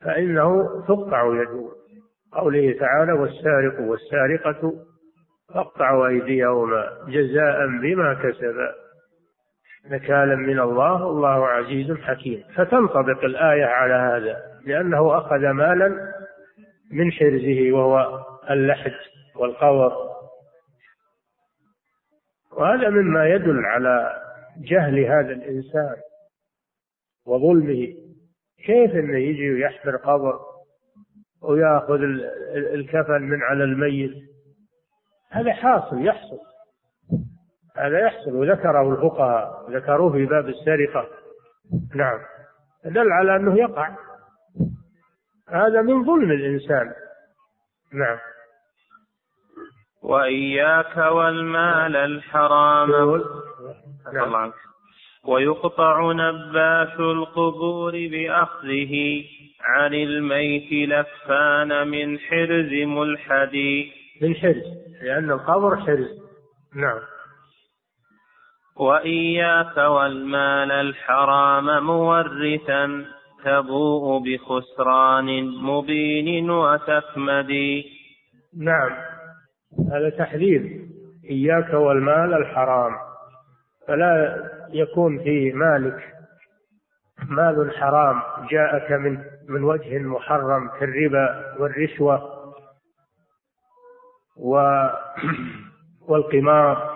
[0.04, 1.68] فإنه تقطع يده.
[2.32, 4.72] قوله تعالى والسارق والسارقة
[5.54, 8.83] فاقطعوا أيديهما جزاء بما كسبا.
[9.90, 12.44] نكالا من الله الله عزيز حكيم.
[12.54, 16.14] فتنطبق الآية على هذا لأنه أخذ مالا
[16.90, 18.94] من حرزه وهو اللحد
[19.36, 19.92] والقور.
[22.52, 24.22] وهذا مما يدل على
[24.58, 25.96] جهل هذا الإنسان
[27.26, 27.94] وظلمه.
[28.66, 30.40] كيف إنه يجي ويحفر قبر
[31.42, 32.00] ويأخذ
[32.54, 34.14] الكفن من على الميت؟
[35.30, 36.53] هذا حاصل يحصل.
[37.76, 41.08] هذا يحصل وذكره الفقهاء ذكروه في باب السرقة.
[41.94, 42.18] نعم.
[42.84, 43.96] دل على أنه يقع.
[45.48, 46.92] هذا من ظلم الإنسان.
[47.92, 48.18] نعم.
[50.02, 52.90] وإياك والمال الحرام.
[54.14, 54.52] نعم.
[55.24, 59.24] ويقطع نباش القبور بأخذه
[59.60, 63.56] عن الميت لفان من حرز ملحد
[64.22, 64.64] من حرز
[65.02, 66.08] لأن القبر حرز.
[66.74, 67.13] نعم.
[68.76, 73.04] وإياك والمال الحرام مورثا
[73.44, 77.82] تبوء بخسران مبين وتكمد.
[78.58, 78.90] نعم.
[79.92, 80.80] هذا تحذير.
[81.30, 82.92] إياك والمال الحرام.
[83.88, 86.14] فلا يكون في مالك
[87.28, 92.30] مال حرام جاءك من من وجه محرم كالربا والرشوة
[96.08, 96.93] والقمار.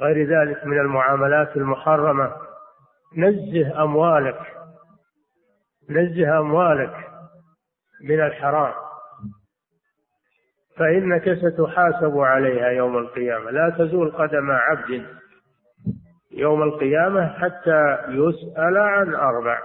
[0.00, 2.32] غير ذلك من المعاملات المحرمة.
[3.16, 4.40] نزه أموالك
[5.90, 6.94] نزه أموالك
[8.04, 8.72] من الحرام.
[10.76, 13.50] فإنك ستحاسب عليها يوم القيامة.
[13.50, 15.06] لا تزول قدم عبد
[16.32, 19.58] يوم القيامة حتى يسأل عن أربع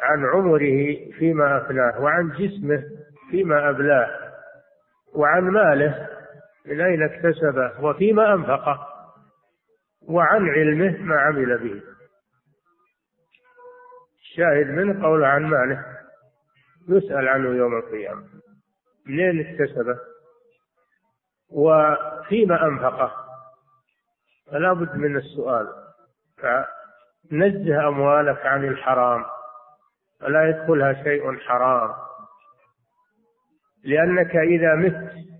[0.00, 2.82] عن عمره فيما أفناه وعن جسمه
[3.30, 4.08] فيما أبلاه
[5.14, 6.08] وعن ماله
[6.66, 8.91] من أين اكتسبه وفيما أنفقه.
[10.08, 11.82] وعن علمه ما عمل به.
[14.20, 15.84] الشاهد منه قول عن ماله.
[16.88, 18.24] يسأل عنه يوم القيامة.
[19.06, 19.98] منين اكتسبه؟
[21.50, 23.12] وفيما أنفقه.
[24.50, 25.68] فلا بد من السؤال.
[26.36, 29.24] فنزه أموالك عن الحرام.
[30.22, 31.94] ولا يدخلها شيء حرام.
[33.84, 35.31] لأنك إذا مت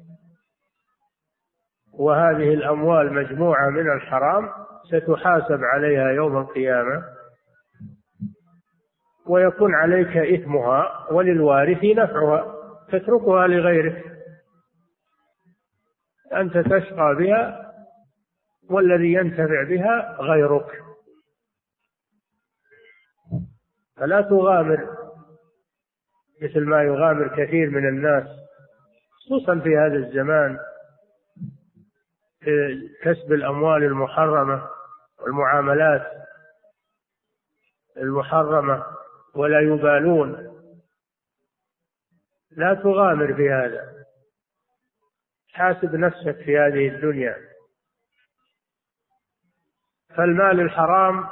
[1.99, 4.49] وهذه الأموال مجموعة من الحرام
[4.91, 7.03] ستحاسب عليها يوم القيامة
[9.27, 12.55] ويكون عليك إثمها وللوارث نفعها
[12.89, 14.05] تتركها لغيرك.
[16.33, 17.73] أنت تشقى بها
[18.71, 20.83] والذي ينتفع بها غيرك.
[23.97, 24.89] فلا تغامر
[26.43, 28.25] مثل ما يغامر كثير من الناس
[29.25, 30.59] خصوصا في هذا الزمان.
[33.03, 34.69] كسب الأموال المحرمة
[35.21, 36.23] والمعاملات
[37.97, 38.87] المحرمة
[39.35, 40.53] ولا يبالون.
[42.51, 43.93] لا تغامر في هذا.
[45.53, 47.37] حاسب نفسك في هذه الدنيا.
[50.17, 51.27] فالمال الحرام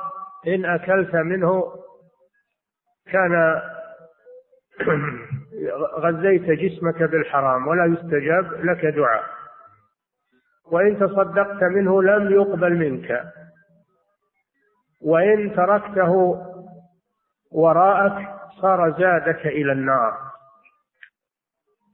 [0.47, 1.75] إن أكلت منه
[3.07, 3.63] كان
[5.99, 9.40] غذيت جسمك بالحرام ولا يستجاب لك دعاء.
[10.71, 13.25] وإن تصدقت منه لم يقبل منك.
[15.03, 16.43] وإن تركته
[17.53, 18.29] وراءك
[18.61, 20.19] صار زادك إلى النار.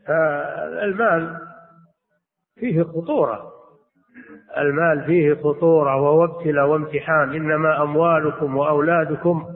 [0.06, 1.40] فالمال
[2.56, 3.52] فيه خطورة.
[4.56, 7.34] المال فيه خطورة وهو ابتلاء وامتحان.
[7.34, 9.46] إنما أموالكم وأولادكم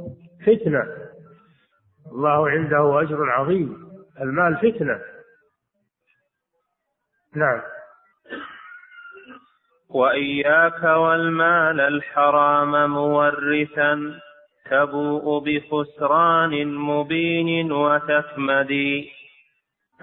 [0.47, 0.87] فتنة.
[2.13, 3.91] الله عنده أجر عظيم.
[4.21, 5.01] المال فتنة.
[7.37, 7.61] نعم.
[9.95, 14.21] وإياك والمال الحرام مورثا
[14.71, 19.11] تبوء بخسران مبين وتكمدي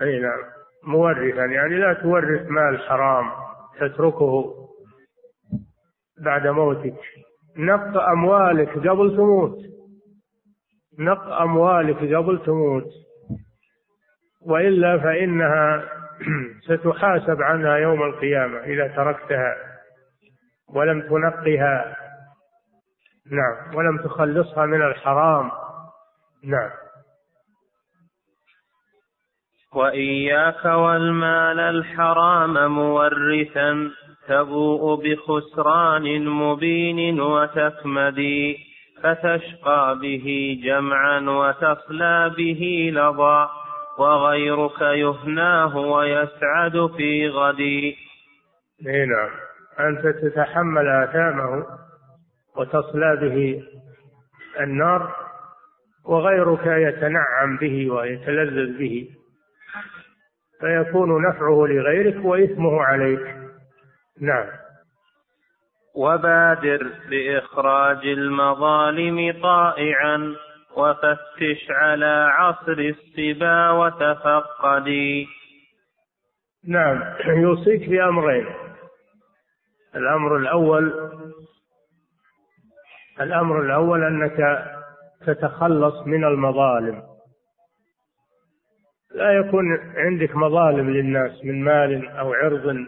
[0.02, 0.40] أي نعم
[0.84, 3.32] مورثا يعني لا تورث مال حرام
[3.80, 4.68] تتركه
[6.26, 6.96] بعد موتك.
[7.58, 9.58] نق أموالك قبل تموت.
[11.00, 12.90] نق أموالك قبل تموت.
[14.42, 15.84] وإلا فإنها
[16.68, 19.56] ستحاسب عنها يوم القيامة إذا تركتها.
[20.74, 21.96] ولم تنقها.
[23.32, 23.76] نعم.
[23.76, 25.52] ولم تخلصها من الحرام.
[26.44, 26.72] نعم.
[29.74, 33.92] وإياك والمال الحرام مورثا
[34.28, 38.58] تبوء بخسران مبين وتكمدي
[39.04, 43.50] فتشقى به جمعا وتصلى به لظى
[44.00, 47.96] وغيرك يهناه ويسعد في غدي
[48.86, 49.47] نعم.
[49.80, 51.66] أنت تتحمل آثامه
[52.56, 53.64] وتصلى به
[54.60, 55.16] النار
[56.06, 59.08] وغيرك يتنعم به ويتلذذ به
[60.60, 63.36] فيكون نفعه لغيرك وإثمه عليك.
[64.22, 64.48] نعم.
[65.96, 70.36] وبادر بإخراج المظالم طائعا
[70.78, 75.28] وفتش على عصر الصبا وتفقدي.
[76.68, 77.04] نعم.
[77.28, 78.67] يوصيك بأمرين.
[79.96, 81.12] الأمر الأول
[83.22, 84.66] الأمر الأول أنك
[85.26, 87.04] تتخلص من المظالم.
[89.12, 92.86] لا يكون عندك مظالم للناس من مال أو عرض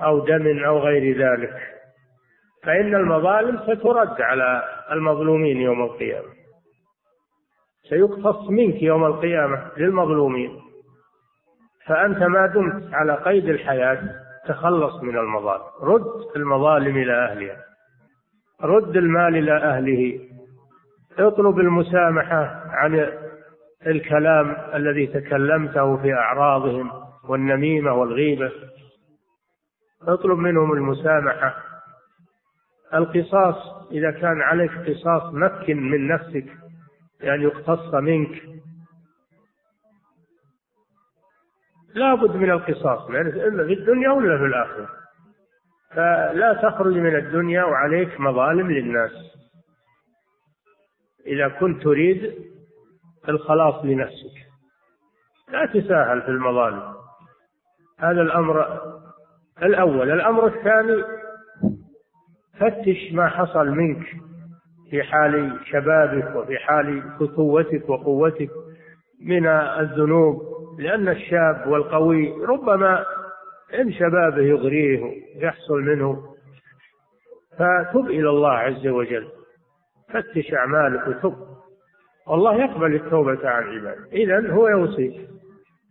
[0.00, 1.74] أو دم أو غير ذلك.
[2.62, 4.62] فإن المظالم سترد على
[4.92, 6.28] المظلومين يوم القيامة.
[7.88, 10.60] سيقتص منك يوم القيامة للمظلومين.
[11.86, 15.62] فأنت ما دمت على قيد الحياة تخلص من المظالم.
[15.82, 17.56] رد المظالم إلى أهلها.
[18.62, 20.20] رد المال إلى أهله.
[21.18, 23.08] اطلب المسامحة عن
[23.86, 26.90] الكلام الذي تكلمته في أعراضهم
[27.28, 28.52] والنميمة والغيبة.
[30.02, 31.54] اطلب منهم المسامحة.
[32.94, 36.46] القصاص إذا كان عليك قصاص مكن من نفسك
[37.20, 38.42] يعني يقتص منك.
[41.94, 44.88] لا بد من القصاص إلا في الدنيا ولا في الآخرة.
[45.90, 49.12] فلا تخرج من الدنيا وعليك مظالم للناس.
[51.26, 52.34] إذا كنت تريد
[53.28, 54.48] الخلاص لنفسك.
[55.48, 56.94] لا تساهل في المظالم.
[57.98, 58.80] هذا الأمر
[59.62, 60.10] الأول.
[60.10, 61.04] الأمر الثاني
[62.58, 64.06] فتش ما حصل منك
[64.90, 68.50] في حال شبابك وفي حال فتوتك وقوتك
[69.20, 70.57] من الذنوب.
[70.78, 73.04] لأن الشاب والقوي ربما
[73.80, 76.34] إن شبابه يغريه يحصل منه
[77.58, 79.28] فتب إلى الله عز وجل.
[80.12, 81.34] فتش أعمالك وتب.
[82.26, 84.04] والله يقبل التوبة عن عباده.
[84.12, 85.28] إذا هو يوصيك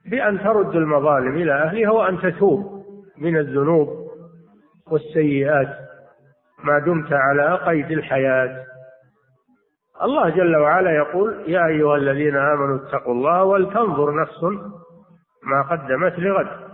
[0.06, 2.86] بأن ترد المظالم إلى أهلها وأن تتوب
[3.18, 4.08] من الذنوب
[4.92, 5.78] والسيئات
[6.64, 8.66] ما دمت على قيد الحياة.
[10.04, 14.44] الله جل وعلا يقول يا أيها الذين آمنوا اتقوا الله ولتنظر نفس
[15.44, 16.68] ما قدمت لغد.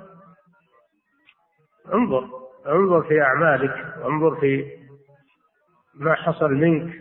[1.93, 2.30] انظر
[2.67, 4.65] انظر في أعمالك انظر في
[5.95, 6.93] ما حصل منك.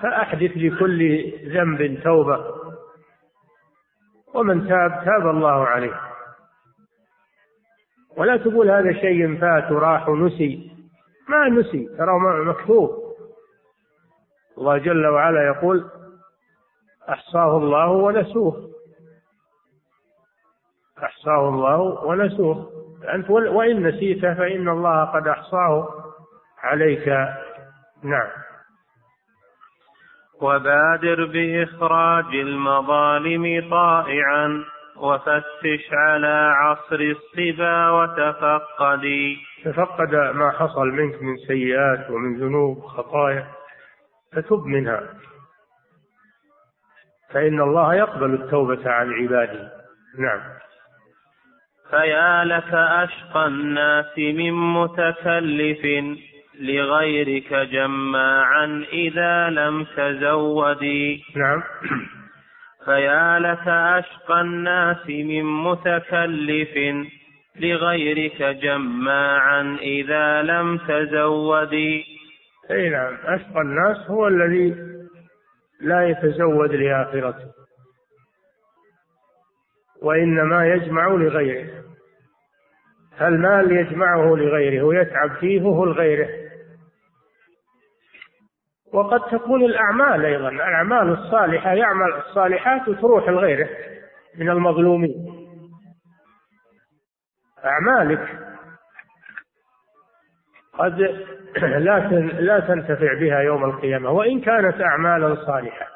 [0.00, 2.54] فأحدث لكل ذنب توبة.
[4.34, 6.00] ومن تاب تاب الله عليه.
[8.16, 10.70] ولا تقول هذا شيء فات وراح ونسي.
[11.28, 13.03] ما نسي ترى مكتوب.
[14.58, 15.90] الله جل وعلا يقول
[17.08, 18.70] أحصاه الله ونسوه.
[21.04, 22.70] أحصاه الله ونسوه.
[23.14, 25.88] أنت وإن نسيت فإن الله قد أحصاه
[26.62, 27.08] عليك.
[28.02, 28.30] نعم.
[30.42, 34.64] وبادر بإخراج المظالم طائعا
[34.96, 43.46] وفتش على عصر الصبا وتفقدي تفقد ما حصل منك من سيئات ومن ذنوب خطايا
[44.34, 45.00] فتب منها.
[47.30, 49.72] فإن الله يقبل التوبة عن عباده.
[50.18, 50.40] نعم.
[51.90, 55.86] فيا لك أشقى الناس من متكلف
[56.60, 61.62] لغيرك جماعا إذا لم تزودي نعم.
[62.84, 67.04] فيا لك أشقى الناس من متكلف
[67.60, 72.13] لغيرك جماعا إذا لم تزودي
[72.70, 74.76] أي نعم أشقى الناس هو الذي
[75.80, 77.52] لا يتزود لآخرته.
[80.02, 81.84] وإنما يجمع لغيره.
[83.20, 86.28] المال يجمعه لغيره ويتعب فيه هو لغيره.
[88.92, 93.68] وقد تكون الأعمال أيضا الأعمال الصالحة يعمل الصالحات وتروح لغيره
[94.38, 95.44] من المظلومين.
[97.64, 98.43] أعمالك
[100.78, 101.00] قد
[101.62, 101.98] لا
[102.40, 105.86] لا تنتفع بها يوم القيامة وإن كانت أعمالا صالحة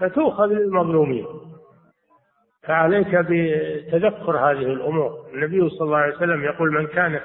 [0.00, 1.26] فتؤخذ للمظلومين.
[2.62, 5.10] فعليك بتذكر هذه الأمور.
[5.34, 7.22] النبي صلى الله عليه وسلم يقول من كانت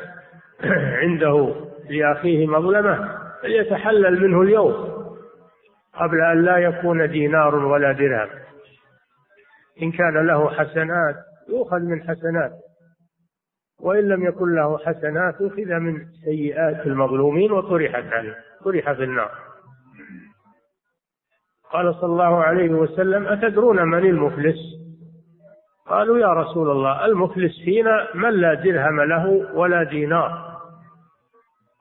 [1.01, 1.55] عنده
[1.89, 5.01] لأخيه مظلمة فليتحلل منه اليوم
[5.93, 8.29] قبل أن لا يكون دينار ولا درهم.
[9.81, 11.15] إن كان له حسنات
[11.49, 12.51] يؤخذ من حسنات.
[13.81, 19.31] وإن لم يكن له حسنات أخذ من سيئات المظلومين وطرحت عليه طرح في النار.
[21.71, 24.57] قال صلى الله عليه وسلم أتدرون من المفلس؟
[25.87, 30.51] قالوا يا رسول الله المفلس فينا من لا درهم له ولا دينار.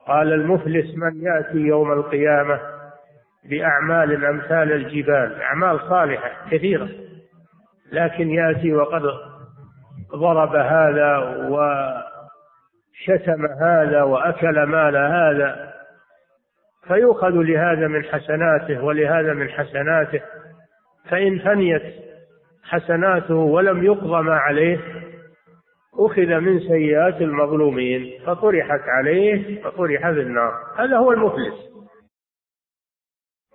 [0.07, 2.59] قال المفلس من يأتي يوم القيامة
[3.49, 6.89] بأعمال أمثال الجبال أعمال صالحة كثيرة
[7.91, 9.01] لكن يأتي وقد
[10.15, 11.17] ضرب هذا
[11.49, 15.73] وشتم هذا وأكل مال هذا
[16.87, 20.21] فيؤخذ لهذا من حسناته ولهذا من حسناته
[21.09, 22.11] فإن فنيت
[22.63, 24.79] حسناته ولم يقضى ما عليه
[25.93, 30.53] أخذ من سيئات المظلومين فطرحت عليه فطرح في النار.
[30.77, 31.53] هذا هو المفلس.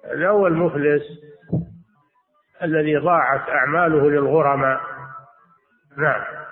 [0.04, 1.02] هذا هو المفلس
[2.62, 4.80] الذي ضاعت أعماله للغرماء.
[5.98, 6.45] نعم.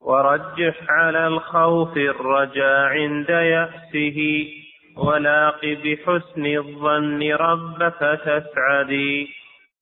[0.00, 4.48] ورجح على الخوف الرجاء عند يأسه
[4.96, 9.28] ولاق بحسن الظن ربك تسعدي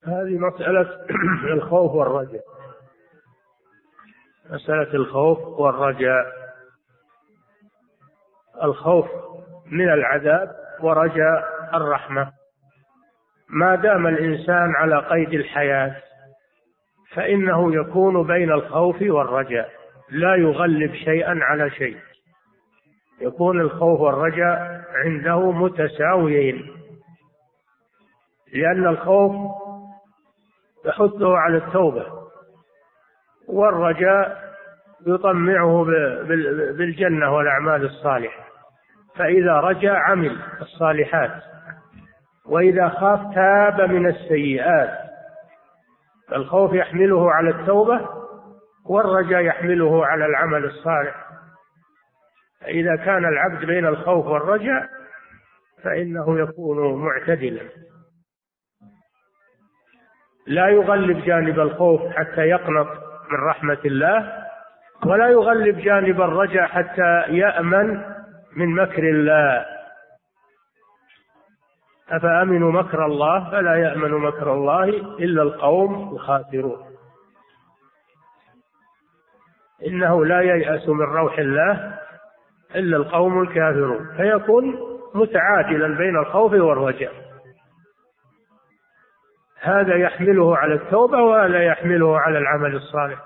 [0.07, 1.07] هذه مسألة
[1.55, 2.43] الخوف والرجاء.
[4.51, 6.27] مسألة الخوف والرجاء.
[8.62, 9.07] الخوف
[9.66, 10.49] من العذاب
[10.81, 11.45] ورجاء
[11.75, 12.33] الرحمة.
[13.49, 15.97] ما دام الإنسان على قيد الحياة
[17.14, 19.78] فإنه يكون بين الخوف والرجاء.
[20.11, 21.97] لا يغلب شيئا على شيء.
[23.21, 26.73] يكون الخوف والرجاء عنده متساويين.
[28.55, 29.33] لأن الخوف
[30.87, 32.07] يحثه على التوبة
[33.49, 34.49] والرجاء
[35.07, 35.85] يطمعه
[36.79, 38.45] بالجنة والأعمال الصالحة.
[39.17, 41.43] فإذا رجا عمل الصالحات
[42.47, 44.99] وإذا خاف تاب من السيئات.
[46.29, 48.09] فالخوف يحمله على التوبة
[48.89, 51.28] والرجاء يحمله على العمل الصالح.
[52.61, 54.89] فإذا كان العبد بين الخوف والرجاء
[55.82, 57.62] فإنه يكون معتدلا.
[60.47, 62.89] لا يغلب جانب الخوف حتى يقنط
[63.30, 64.45] من رحمة الله
[65.07, 68.05] ولا يغلب جانب الرجاء حتى يأمن
[68.57, 69.66] من مكر الله.
[72.09, 74.84] أفأمنوا مكر الله؟ فلا يأمن مكر الله
[75.18, 76.98] إلا القوم الخاسرون.
[79.87, 81.99] إنه لا ييأس من روح الله
[82.74, 84.16] إلا القوم الكافرون.
[84.16, 84.79] فيكون
[85.14, 87.12] متعادلا بين الخوف والرجاء.
[89.61, 93.18] هذا يحمله على التوبة وهذا يحمله على العمل الصالح.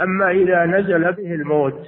[0.00, 1.86] أما إذا نزل به الموت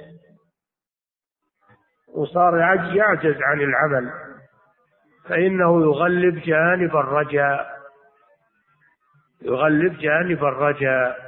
[2.15, 2.57] وصار
[2.95, 4.11] يعجز عن العمل
[5.29, 7.73] فإنه يغلب جانب الرجاء.
[9.41, 11.22] يغلب جانب الرجاء.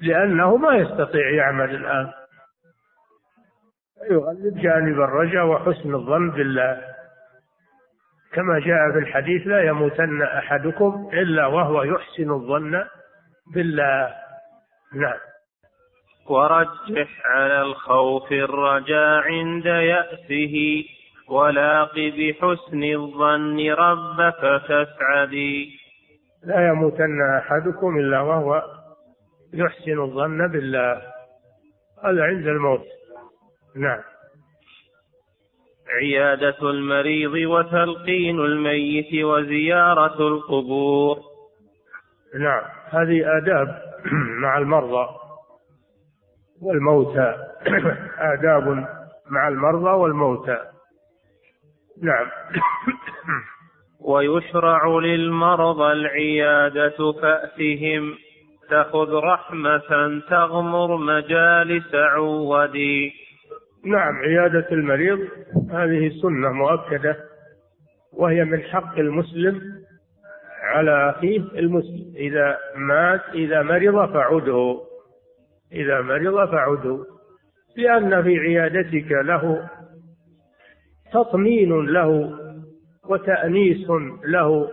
[0.00, 2.12] لأنه ما يستطيع يعمل الآن.
[4.10, 6.82] يغلب جانب الرجاء وحسن الظن بالله.
[8.32, 12.84] كما جاء في الحديث لا يموتن أحدكم إلا وهو يحسن الظن
[13.54, 14.14] بالله.
[14.94, 15.18] نعم.
[16.28, 20.84] ورجح على الخوف الرجاء عند يأسه.
[21.28, 25.78] ولاق بحسن الظن ربك تسعدي
[26.44, 28.62] لا يموتن أحدكم إلا وهو
[29.54, 31.02] يحسن الظن بالله.
[32.04, 32.86] هذا عند الموت.
[33.76, 34.00] نعم.
[35.88, 41.18] عيادة المريض وتلقين الميت وزيارة القبور.
[42.34, 42.62] نعم.
[42.90, 43.82] هذه آداب
[44.42, 45.08] مع المرضى
[46.62, 47.34] والموتى.
[48.32, 48.86] آداب
[49.30, 50.58] مع المرضى والموتى.
[52.02, 52.26] نعم.
[54.00, 58.25] ويشرع للمرضى العيادة فأتهم.
[58.70, 63.12] تأخذ رحمة تغمر مجالس عودي.
[63.84, 65.18] نعم عيادة المريض
[65.70, 67.16] هذه سنة مؤكدة
[68.12, 69.60] وهي من حق المسلم
[70.62, 72.14] على أخيه المسلم.
[72.16, 74.80] إذا مات إذا مرض فعده.
[75.72, 77.04] إذا مرض فعده.
[77.76, 79.68] لأن في عيادتك له
[81.12, 82.38] تطمين له
[83.08, 83.90] وتأنيس
[84.24, 84.68] له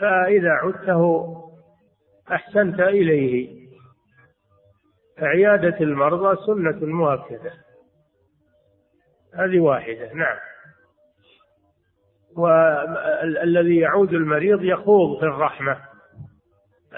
[0.00, 1.36] فإذا عدته
[2.32, 3.66] أحسنت إليه.
[5.18, 7.52] فعيادة المرضى سنة مؤكدة.
[9.34, 10.36] هذه واحدة نعم.
[12.36, 15.78] والذي يعود المريض يخوض في الرحمة.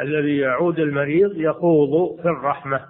[0.01, 2.86] الذي يعود المريض يخوض في الرحمة.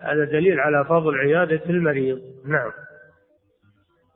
[0.00, 2.20] هذا دليل على فضل عيادة المريض.
[2.46, 2.72] نعم.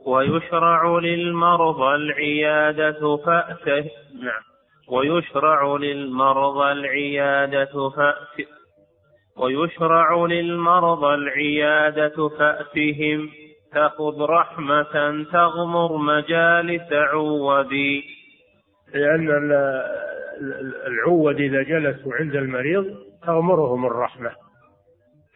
[0.06, 3.90] ويشرع للمرضى العيادة فأته.
[4.22, 4.55] نعم.
[4.88, 8.46] ويشرع للمرضى العيادة فأت
[9.38, 13.30] ويشرع للمرضى العيادة فأتهم
[13.72, 18.04] تأخذ رحمة تغمر مجالس عودي.
[18.94, 19.28] لأن
[20.86, 22.84] العود إذا جلسوا عند المريض
[23.26, 24.30] تغمرهم الرحمة.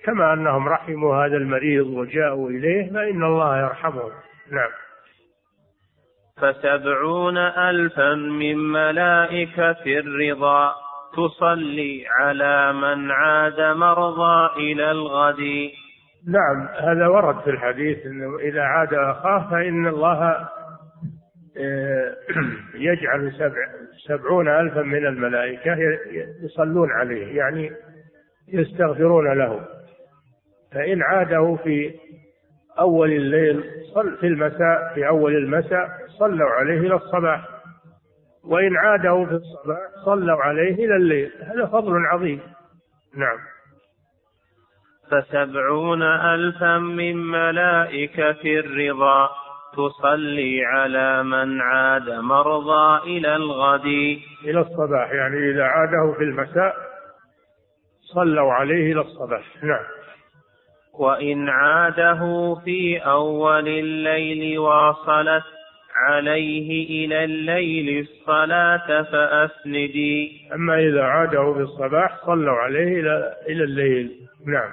[0.04, 4.10] كما أنهم رحموا هذا المريض وجاءوا إليه فإن الله يرحمهم.
[4.50, 4.70] نعم.
[6.40, 10.74] فسبعون ألفا من ملائكة الرضا
[11.16, 15.70] تصلي على من عاد مرضى إلى الغد.
[16.28, 20.48] نعم هذا ورد في الحديث أنه إذا عاد أخاه فإن الله
[21.58, 22.16] آه،
[22.88, 23.66] يجعل سبع
[24.08, 25.76] سبعون ألفا من الملائكة
[26.44, 27.70] يصلون عليه يعني
[28.52, 29.60] يستغفرون له.
[30.72, 31.94] فإن عاده في
[32.78, 33.64] أول الليل
[33.94, 35.88] صل في المساء في أول المساء
[36.20, 37.48] صلوا عليه إلى الصباح.
[38.44, 41.32] وإن عاده في الصباح صلوا عليه إلى الليل.
[41.42, 42.40] هذا فضل عظيم.
[43.16, 43.38] نعم.
[45.10, 49.30] فسبعون ألفا من ملائكة الرضا
[49.72, 53.86] تصلي على من عاد مرضى إلى الغد.
[54.44, 56.74] إلى الصباح يعني إذا عاده في المساء
[58.14, 59.44] صلوا عليه إلى الصباح.
[59.62, 59.84] نعم.
[60.98, 65.59] وإن عاده في أول الليل واصلت
[66.08, 66.70] عليه
[67.06, 70.40] إلى الليل الصلاة فأسندي.
[70.54, 74.10] أما إذا عاده في الصباح صلوا عليه إلى إلى الليل.
[74.46, 74.70] نعم.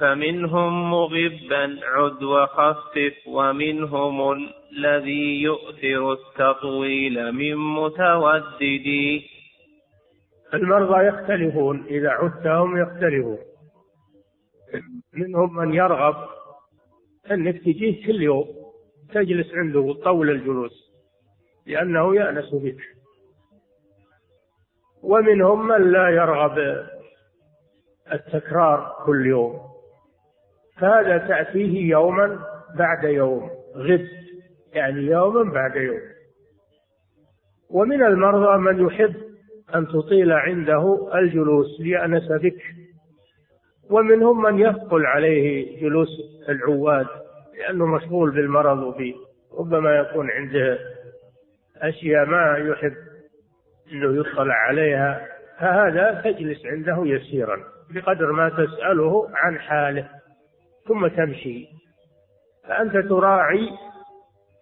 [0.00, 4.32] فمنهم مغبا عد وخفف ومنهم
[4.72, 9.20] الذي يؤثر التطويل من متودد.
[10.54, 13.38] المرضى يختلفون إذا عدتهم يختلفون.
[15.12, 16.28] منهم من يرغب
[17.30, 18.57] أنك تجيه كل يوم.
[19.14, 20.88] تجلس عنده طول الجلوس
[21.66, 22.80] لأنه يأنس بك.
[25.02, 26.86] ومنهم من لا يرغب
[28.12, 29.60] التكرار كل يوم.
[30.78, 32.38] فهذا تأتيه يوما
[32.78, 34.08] بعد يوم غد
[34.72, 36.00] يعني يوما بعد يوم.
[37.70, 39.14] ومن المرضى من يحب
[39.74, 42.62] أن تطيل عنده الجلوس ليأنس بك.
[43.90, 46.08] ومنهم من يثقل عليه جلوس
[46.48, 47.06] العواد.
[47.58, 49.14] لأنه مشغول بالمرض وفيه
[49.58, 50.78] ربما يكون عنده
[51.76, 52.94] أشياء ما يحب
[53.92, 55.28] أنه يطلع عليها.
[55.58, 60.08] فهذا تجلس عنده يسيرا بقدر ما تسأله عن حاله
[60.88, 61.66] ثم تمشي.
[62.68, 63.68] فأنت تراعي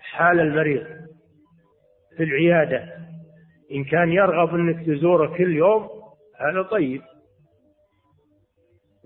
[0.00, 0.86] حال المريض
[2.16, 2.84] في العيادة.
[3.72, 5.88] إن كان يرغب أنك تزوره كل يوم
[6.40, 7.02] هذا طيب.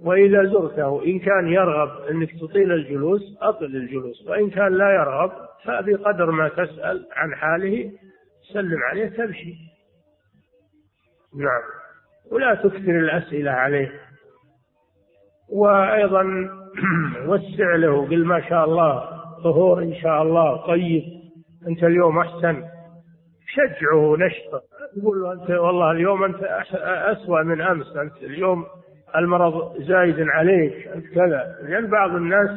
[0.05, 5.33] وإذا زرته إن كان يرغب أنك تطيل الجلوس أطل الجلوس وإن كان لا يرغب
[5.65, 7.93] فبقدر ما تسأل عن حاله
[8.53, 9.55] سلم عليه تمشي.
[11.35, 11.63] نعم.
[12.31, 13.93] ولا تكثر الأسئلة عليه.
[15.49, 16.25] وأيضا
[17.29, 21.03] وسع له قل ما شاء الله طهور إن شاء الله طيب
[21.69, 22.65] أنت اليوم أحسن.
[23.47, 24.63] شجعه نشطة.
[24.97, 26.43] تقول له أنت والله اليوم أنت
[26.83, 28.67] أسوأ من أمس أنت اليوم
[29.17, 31.59] المرض زايد عليك كذا.
[31.63, 32.51] لأن بعض الناس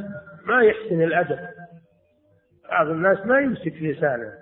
[0.45, 1.39] ما يحسن الأدب.
[2.69, 4.33] بعض الناس ما يمسك لسانه.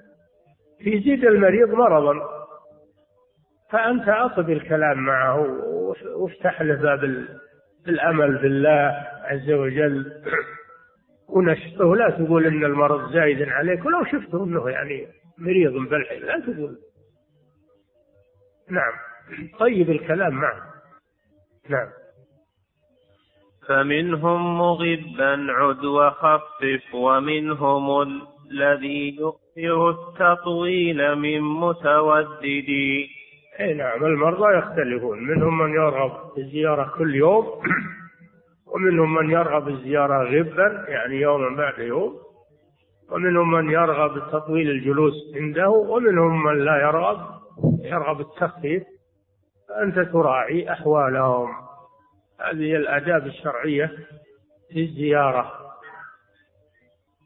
[0.82, 2.14] يزيد المريض مرضا.
[3.72, 5.58] فأنت أطب الكلام معه
[6.16, 7.04] وافتح له باب
[7.88, 10.24] الأمل بالله عز وجل.
[11.36, 11.96] ونشطه.
[11.96, 13.86] لا تقول إن المرض زايد عليك.
[13.86, 15.08] ولو شفته إنه يعني
[15.38, 16.78] مريض بالحين لا تقول.
[18.70, 18.94] نعم.
[19.60, 20.72] طيب الكلام معه.
[21.70, 21.88] نعم.
[23.72, 28.02] فمنهم مغبا عد وخفف ومنهم
[28.52, 32.70] الذي يؤثر التطويل من متودد.
[33.60, 35.24] أي نعم المرضى يختلفون.
[35.24, 37.46] منهم من يرغب في الزيارة كل يوم
[38.68, 42.16] ومنهم من يرغب الزيارة غبا يعني يوما بعد يوم.
[43.12, 47.20] ومنهم من يرغب تطويل الجلوس عنده ومنهم من لا يرغب
[47.84, 48.84] يرغب التخفيف.
[49.70, 51.71] فأنت تراعي أحوالهم.
[52.50, 53.92] هذه هي الآداب الشرعية
[54.74, 55.52] في الزيارة.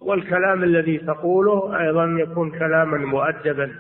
[0.02, 3.76] والكلام الذي تقوله أيضا يكون كلاما مؤدبا.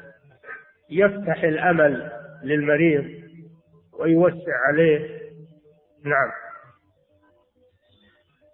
[0.89, 2.11] يفتح الأمل
[2.43, 3.05] للمريض
[3.99, 5.19] ويوسع عليه.
[6.05, 6.31] نعم.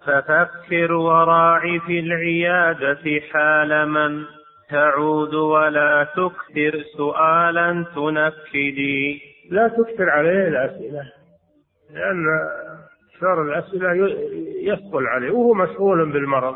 [0.06, 4.26] ففكر وراع في العيادة حال من
[4.70, 9.22] تعود ولا تكثر سؤالا تنكدي.
[9.50, 11.12] لا تكثر عليه الأسئلة
[11.94, 12.26] لأن
[13.22, 13.94] كثار الأسئلة
[14.62, 16.56] يثقل عليه وهو مشغول بالمرض.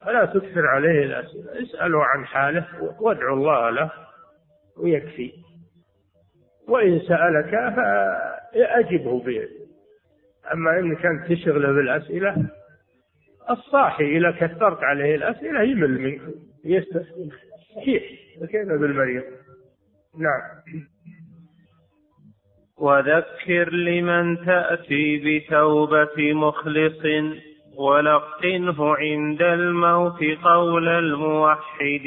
[0.00, 2.66] فلا تكثر عليه الأسئلة اسأله عن حاله
[3.00, 3.90] وادعو الله له
[4.76, 5.32] ويكفي.
[6.68, 9.48] وإن سألك فأجبه به.
[10.52, 12.46] أما إنك أنت تشغله بالأسئلة
[13.50, 16.20] الصاحي إذا كثرت عليه الأسئلة يمل منك
[16.64, 17.30] يستسلم.
[17.76, 18.02] صحيح
[18.40, 19.22] فكيف بالمريض؟
[20.18, 20.40] نعم.
[22.80, 27.02] وذكر لمن تأتي بتوبة مخلص
[27.78, 32.06] ولقنه عند الموت قول الموحد.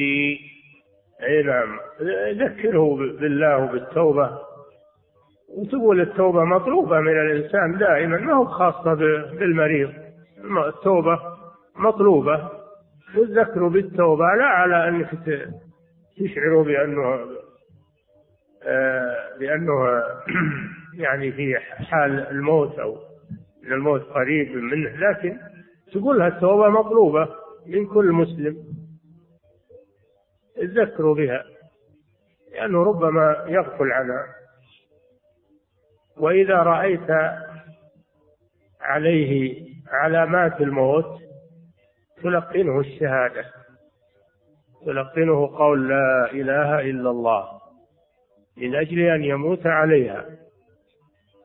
[1.23, 1.79] أي نعم.
[2.31, 4.37] ذكره بالله وبالتوبة
[5.57, 8.93] وتقول التوبة مطلوبة من الإنسان دائما ما هو خاصة
[9.39, 9.89] بالمريض.
[10.67, 11.19] التوبة
[11.75, 12.49] مطلوبة.
[13.17, 15.09] والذكر بالتوبة لا على أنك
[16.17, 17.19] تشعر بأنه
[18.63, 20.03] آه، بأنه
[21.03, 22.97] يعني في حال الموت أو
[23.63, 24.89] أن الموت قريب منه.
[24.89, 25.37] لكن
[25.93, 27.29] تقولها التوبة مطلوبة
[27.65, 28.57] من كل مسلم.
[30.57, 31.43] الذكر بها.
[32.51, 34.25] لأنه ربما يغفل عنها.
[36.17, 37.09] وإذا رأيت
[38.81, 41.21] عليه علامات الموت
[42.23, 43.45] تلقنه الشهادة.
[44.85, 47.58] تلقنه قول لا إله إلا الله.
[48.59, 50.25] من أجل أن يموت عليها.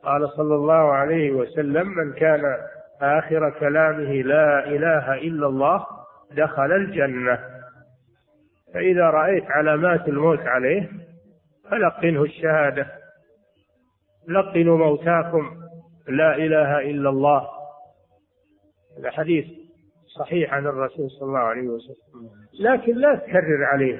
[0.03, 2.41] قال صلى الله عليه وسلم من كان
[3.01, 5.85] آخر كلامه لا إله إلا الله
[6.31, 7.39] دخل الجنة.
[8.73, 10.89] فإذا رأيت علامات الموت عليه
[11.71, 12.87] فلقنه الشهادة.
[14.27, 15.57] لقنوا موتاكم
[16.07, 17.47] لا إله إلا الله.
[18.99, 19.45] هذا حديث
[20.19, 22.29] صحيح عن الرسول صلى الله عليه وسلم.
[22.59, 23.99] لكن لا تكرر عليه.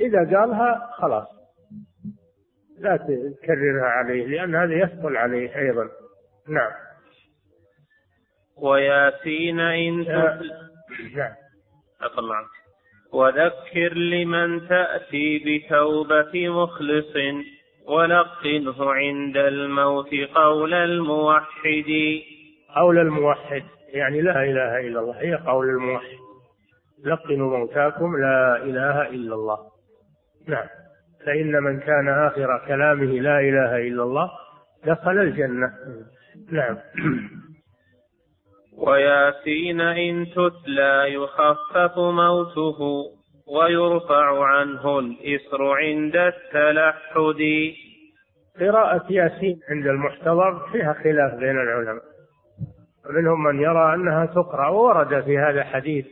[0.00, 1.43] إذا قالها خلاص.
[2.78, 5.88] لا تكررها عليه لأن هذا يثقل عليه أيضا.
[6.48, 6.72] نعم.
[8.56, 10.04] وياسين إن
[11.14, 11.34] نعم.
[12.32, 12.50] عنك.
[13.12, 17.16] وذكر لمن تأتي بتوبة مخلص
[17.86, 22.20] ولقنه عند الموت قول الموحد.
[22.76, 26.16] قول الموحد يعني لا إله إلا الله هي قول الموحد.
[27.04, 29.58] لقنوا موتاكم لا إله إلا الله.
[30.48, 30.66] نعم.
[31.26, 34.30] فإن من كان آخر كلامه لا إله إلا الله
[34.86, 35.72] دخل الجنة.
[36.52, 36.76] نعم.
[38.78, 42.78] وياسين إن تتلى يخفف موته
[43.48, 47.42] ويرفع عنه الإسر عند التلحد.
[48.60, 52.02] قراءة ياسين عند المحتضر فيها خلاف بين العلماء.
[53.08, 56.06] ومنهم من يرى أنها تقرأ وورد في هذا حديث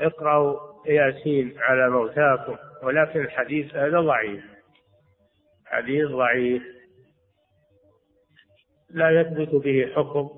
[0.00, 0.56] اقرأوا
[0.86, 2.56] ياسين على موتاكم.
[2.86, 4.44] ولكن الحديث هذا ضعيف.
[5.66, 6.62] حديث ضعيف.
[8.90, 10.30] لا يثبت به حكم.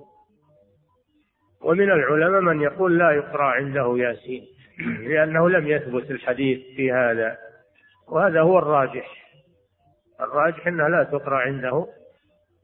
[1.60, 4.46] ومن العلماء من يقول لا يقرأ عنده ياسين
[5.10, 7.38] لأنه لم يثبت الحديث في هذا.
[8.08, 9.32] وهذا هو الراجح.
[10.20, 11.86] الراجح أنها لا تقرأ عنده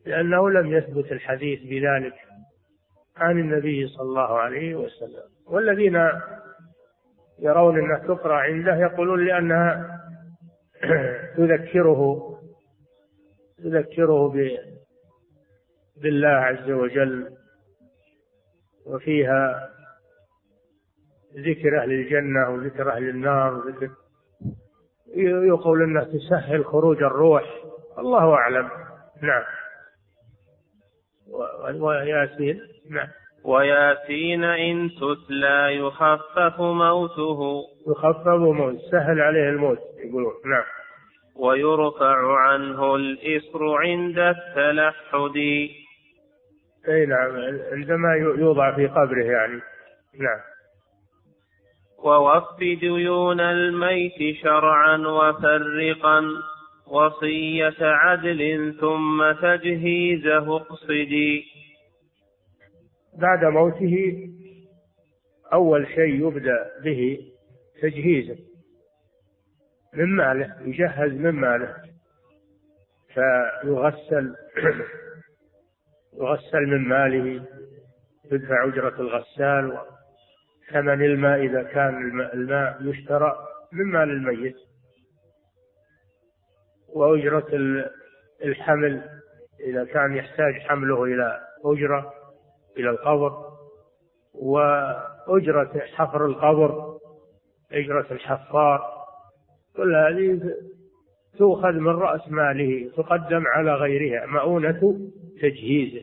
[0.07, 2.15] لأنه لم يثبت الحديث بذلك
[3.17, 5.25] عن النبي صلى الله عليه وسلم.
[5.47, 5.97] والذين
[7.39, 10.01] يرون أنها تقرأ عنده يقولون لأنها
[11.37, 12.31] تذكره
[13.59, 14.33] تذكره
[15.97, 17.31] بالله عز وجل
[18.87, 19.71] وفيها
[21.37, 23.91] ذكر أهل الجنة وذكر أهل النار وذكر
[25.17, 27.45] يقول أنها تسهل خروج الروح.
[27.99, 28.71] الله أعلم.
[29.23, 29.45] نعم.
[31.83, 32.61] وياسين
[32.91, 33.09] نعم.
[33.45, 37.63] وياسين إن تتلى يخفف موته.
[37.89, 40.33] يخفف موت سهل عليه الموت يقولون.
[40.47, 40.65] نعم.
[41.37, 45.37] ويرفع عنه الإسر عند التلحد.
[46.89, 47.37] أي نعم
[47.73, 49.61] عندما يوضع في قبره يعني.
[50.21, 50.41] نعم.
[52.05, 56.23] ووفد ديون الميت شرعا وفرقا
[56.87, 61.54] وصية عدل ثم تجهيزه اقصدي.
[63.19, 64.29] بعد موته
[65.53, 67.19] أول شيء يبدأ به
[67.83, 68.39] تجهيزه
[69.95, 71.77] من ماله يجهز من ماله.
[73.15, 74.35] فيغسل
[76.21, 77.47] يغسل من ماله
[78.33, 79.79] يدفع أجرة الغسال
[80.71, 83.37] ثمن الماء إذا كان الماء يشترى
[83.73, 84.57] من مال الميت.
[86.89, 87.47] وأجرة
[88.45, 89.03] الحمل
[89.61, 92.24] إذا كان يحتاج حمله إلى أجرة.
[92.79, 93.33] إلى القبر
[94.35, 96.99] وأجرة حفر القبر
[97.73, 98.81] أجرة الحفار
[99.77, 100.41] كل هذه
[101.39, 105.11] تؤخذ من رأس ماله تقدم على غيرها مؤونة
[105.43, 106.03] تجهيزه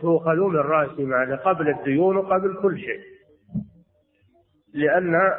[0.00, 3.00] تؤخذ من رأس ماله قبل الديون وقبل كل شيء.
[4.74, 5.32] لأن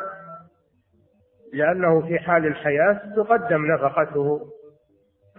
[1.53, 4.49] لأنه في حال الحياة تقدم نفقته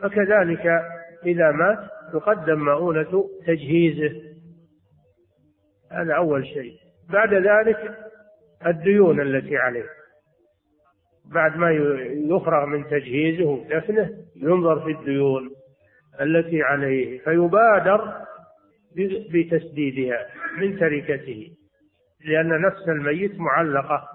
[0.03, 0.83] فكذلك
[1.27, 1.79] إذا مات
[2.13, 4.34] تقدم مؤونة تجهيزه.
[5.95, 6.75] هذا أول شيء.
[7.11, 7.99] بعد ذلك
[8.67, 9.87] الديون التي عليه.
[11.33, 11.71] بعد ما
[12.31, 15.51] يفرغ من تجهيزه ودفنه ينظر في الديون
[16.21, 18.15] التي عليه فيبادر
[19.33, 20.27] بتسديدها
[20.59, 21.51] من تركته
[22.25, 24.09] لأن نفس الميت معلقة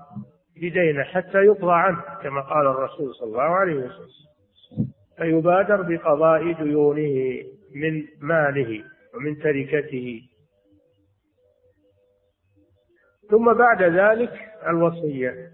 [0.56, 4.10] بدينه حتى يقضى عنه كما قال الرسول صلى الله عليه وسلم.
[5.18, 7.44] فيبادر بقضاء ديونه
[7.76, 8.84] من ماله
[9.16, 10.22] ومن تركته.
[13.30, 14.32] ثم بعد ذلك
[14.68, 15.50] الوصية.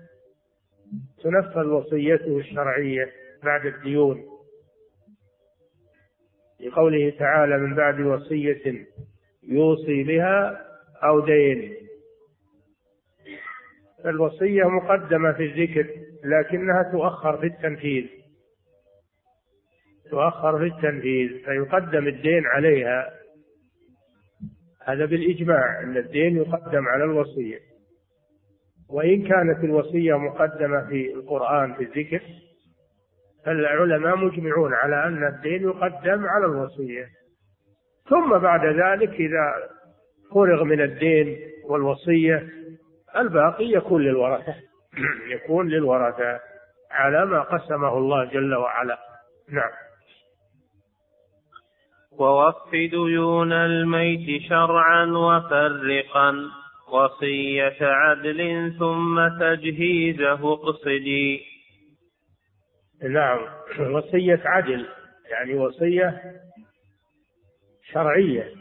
[1.24, 3.12] تنفذ وصيته الشرعية
[3.44, 4.26] بعد الديون.
[6.60, 8.86] لقوله تعالى من بعد وصية
[9.44, 10.66] يوصي بها
[11.04, 11.76] أو دين.
[14.06, 15.90] الوصية مقدمة في الذكر
[16.24, 18.06] لكنها تؤخر في التنفيذ.
[20.12, 23.25] تؤخر في التنفيذ فيقدم الدين عليها
[24.86, 27.60] هذا بالإجماع أن الدين يقدم على الوصية.
[28.90, 32.22] وإن كانت الوصية مقدمة في القرآن في الذكر
[33.46, 37.08] فالعلماء مجمعون على أن الدين يقدم على الوصية.
[38.10, 39.54] ثم بعد ذلك إذا
[40.34, 41.38] فرغ من الدين
[41.70, 42.50] والوصية
[43.18, 44.56] الباقي يكون للورثة.
[45.36, 46.40] يكون للورثة
[46.92, 48.98] على ما قسمه الله جل وعلا.
[49.50, 49.85] نعم.
[52.20, 56.36] ووف ديون الميت شرعا وفرقا
[56.92, 61.42] وصية عدل ثم تجهيزه اقصدي
[63.04, 63.40] نعم
[63.80, 64.86] وصية عدل
[65.32, 66.22] يعني وصية
[67.92, 68.54] شرعية.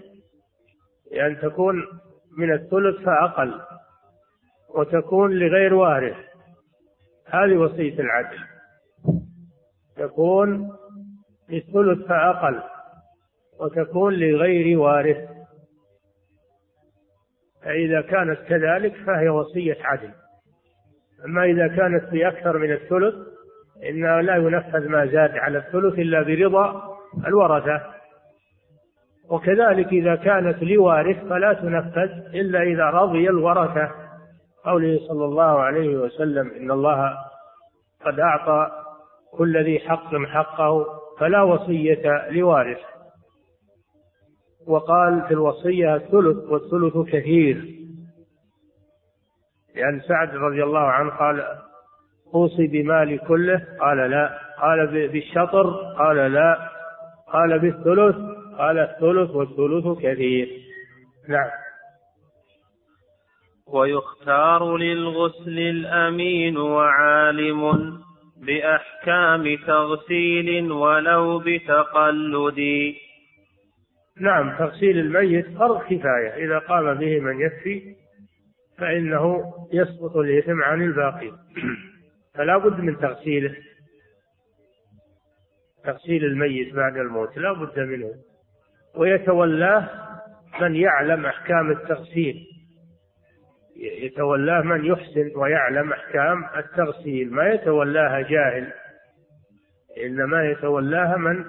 [1.13, 1.75] لأن تكون
[2.39, 3.61] من الثلث فأقل
[4.75, 6.17] وتكون لغير وارث.
[7.27, 8.39] هذه وصية العدل.
[9.97, 10.77] تكون
[11.49, 12.63] للثلث فأقل.
[13.61, 15.17] وتكون لغير وارث.
[17.63, 20.11] فإذا كانت كذلك فهي وصية عدل.
[21.25, 23.15] أما إذا كانت في أكثر من الثلث
[23.89, 26.97] إنه لا ينفذ ما زاد على الثلث إلا برضا
[27.27, 27.81] الورثة.
[29.31, 34.05] وكذلك إذا كانت لوارث فلا تنفذ إلا إذا رضي الورثة.
[34.65, 37.17] قوله صلى الله عليه وسلم إن الله
[38.05, 38.71] قد أعطى
[39.33, 40.87] كل ذي حق حقه
[41.19, 42.79] فلا وصية لوارث
[44.67, 47.75] وقال في الوصية الثلث والثلث كثير.
[49.77, 51.45] لأن سعد رضي الله عنه قال
[52.35, 54.39] أوصي بمالي كله قال لا.
[54.61, 56.71] قال بالشطر قال لا.
[57.33, 58.17] قال بالثلث
[58.59, 60.49] قال الثلث والثلث كثير.
[61.29, 61.51] نعم.
[63.67, 67.93] ويختار للغسل الأمين وعالم
[68.47, 72.95] بأحكام تغسيل ولو بتقلد.
[74.21, 76.35] نعم تغسيل الميت فرض كفاية.
[76.45, 77.95] إذا قام به من يكفي
[78.79, 81.33] فإنه يسقط الإثم عن الباقي.
[82.35, 83.57] فلا بد من تغسيله.
[85.85, 88.11] تغسيل الميت بعد الموت لا بد منه.
[88.95, 89.89] ويتولاه
[90.61, 92.47] من يعلم أحكام التغسيل.
[93.77, 97.31] يتولاه من يحسن ويعلم أحكام التغسيل.
[97.33, 98.73] ما يتولاها جاهل
[100.05, 101.45] إنما يتولاها من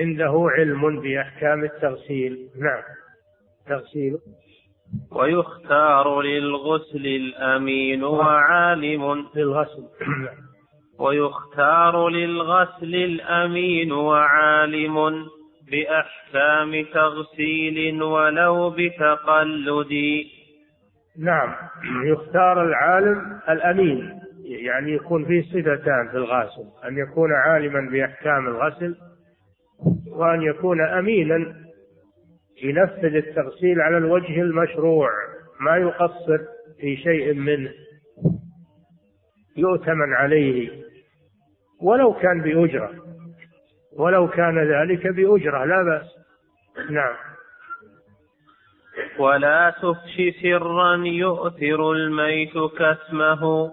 [0.00, 2.48] عنده علم بأحكام التغسيل.
[2.60, 2.82] نعم.
[3.66, 4.16] تغسيل.
[5.12, 9.26] ويختار للغسل الأمين وعالم.
[9.36, 9.84] للغسل.
[10.98, 15.26] ويختار للغسل الأمين وعالم
[15.70, 19.92] بأحكام تغسيل ولو بتقلد.
[21.18, 21.54] نعم.
[22.04, 24.24] يختار العالم الأمين.
[24.44, 28.96] يعني يكون فيه صفتان في الغاسل أن يكون عالما بأحكام الغسل
[30.08, 31.54] وأن يكون أمينا
[32.62, 35.10] ينفذ التغسيل على الوجه المشروع
[35.60, 36.38] ما يقصر
[36.80, 37.70] في شيء منه.
[39.56, 40.70] يؤتمن عليه.
[41.82, 42.90] ولو كان بأجرة.
[43.96, 46.06] ولو كان ذلك بأجرة لا بأس.
[46.90, 47.14] نعم.
[49.18, 53.70] ولا تفش سرا يؤثر الميت كسمه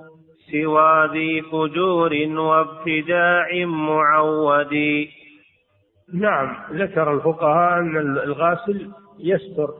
[0.51, 4.73] سوى ذي فجور وابتداع معود.
[6.13, 9.73] نعم ذكر الفقهاء أن الغاسل يستر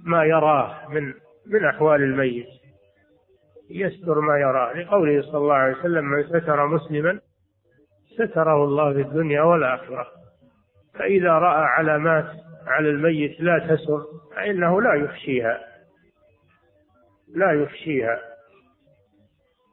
[0.00, 1.14] ما يراه من
[1.46, 2.46] من أحوال الميت.
[3.70, 4.72] يستر ما يراه.
[4.72, 7.20] لقوله صلى الله عليه وسلم من ستر مسلما
[8.14, 10.06] ستره الله في الدنيا والآخرة.
[10.94, 12.26] فإذا رأى علامات
[12.66, 14.04] على الميت لا تسر
[14.36, 15.60] فإنه لا يفشيها.
[17.34, 18.18] لا يفشيها.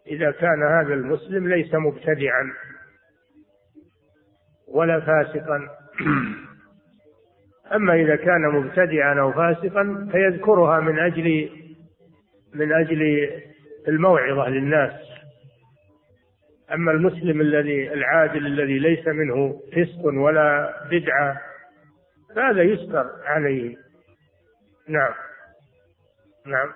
[0.08, 2.54] إذا كان هذا المسلم ليس مبتدعا.
[4.68, 5.70] ولا فاسقا.
[7.76, 11.50] أما إذا كان مبتدعا أو فاسقا فيذكرها من أجل
[12.54, 13.30] من أجل
[13.88, 14.94] الموعظة للناس.
[16.74, 21.42] أما المسلم الذي العادل الذي ليس منه فسق ولا بدعة
[22.36, 23.76] فهذا يستر عليه.
[24.88, 25.14] نعم.
[26.46, 26.74] نعم.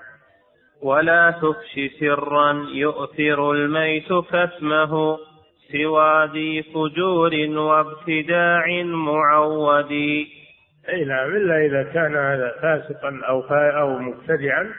[0.82, 5.18] ولا تفش سرا يؤثر الميت كتمه
[5.72, 9.92] سوى ذي فجور وابتداع معود
[10.90, 14.74] أي نعم إلا إذا كان هذا فاسقا أو أو مبتدعا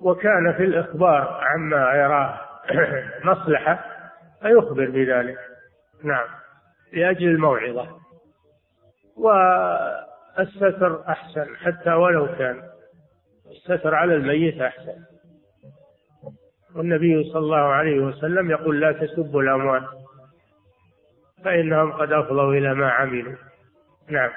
[0.00, 2.40] وكان في الإخبار عما يراه
[3.24, 3.84] مصلحة
[4.42, 5.38] فيخبر بذلك.
[6.04, 6.26] نعم.
[6.92, 7.88] لأجل الموعظة.
[9.16, 12.62] والستر أحسن حتى ولو كان
[13.50, 15.04] الستر على الميت أحسن.
[16.74, 19.82] والنبي صلى الله عليه وسلم يقول لا تسبوا الأموات.
[21.44, 23.34] فإنهم قد أفضوا إلى ما عملوا.
[24.10, 24.30] نعم.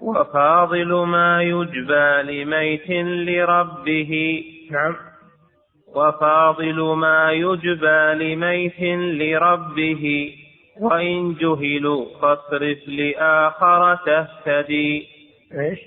[0.00, 2.90] وفاضل ما يجبى لميت
[3.28, 4.44] لربه.
[4.70, 4.96] نعم.
[5.94, 8.80] وفاضل ما يجبى لميت
[9.20, 10.34] لربه.
[10.80, 15.06] وإن جهلوا فاصرف لآخر تهتدي.
[15.60, 15.78] إيش؟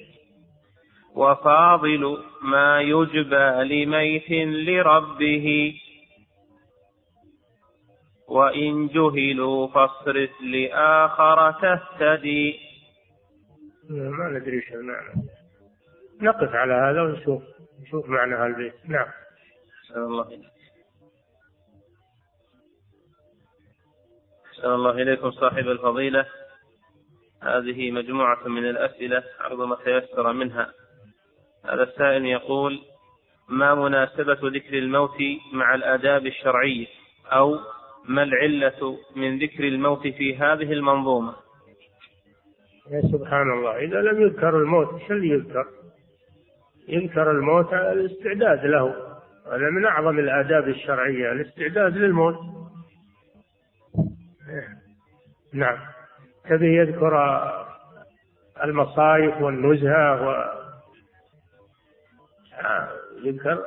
[1.16, 4.32] وفاضل ما يجبى لميت
[4.70, 5.74] لربه.
[8.34, 12.60] وإن جهلوا فاصرف لآخر تهتدي.
[13.90, 15.14] ما ندري إيش المعنى.
[16.22, 17.44] نقف على هذا ونشوف
[17.82, 19.08] نشوف معنى هالبيت نعم.
[19.96, 20.42] الله
[24.46, 26.26] أحسن الله إليكم صاحب الفضيلة.
[27.44, 30.74] هذه مجموعة من الأسئلة عرض ما تيسر منها.
[31.66, 32.82] هذا السائل يقول
[33.50, 35.18] ما مناسبة ذكر الموت
[35.54, 36.88] مع الآداب الشرعية؟
[37.32, 37.60] أو
[38.08, 41.34] ما العلة من ذكر الموت في هذه المنظومة؟
[42.92, 45.66] يا سبحان الله إذا لم يذكر الموت شو اللي يذكر؟
[46.88, 48.96] يذكر الموت الاستعداد له.
[49.48, 52.36] هذا من أعظم الآداب الشرعية الاستعداد للموت.
[55.54, 55.78] نعم.
[56.50, 57.16] تبي يذكر
[58.64, 60.54] المصايف والنزهة و
[63.24, 63.64] يذكر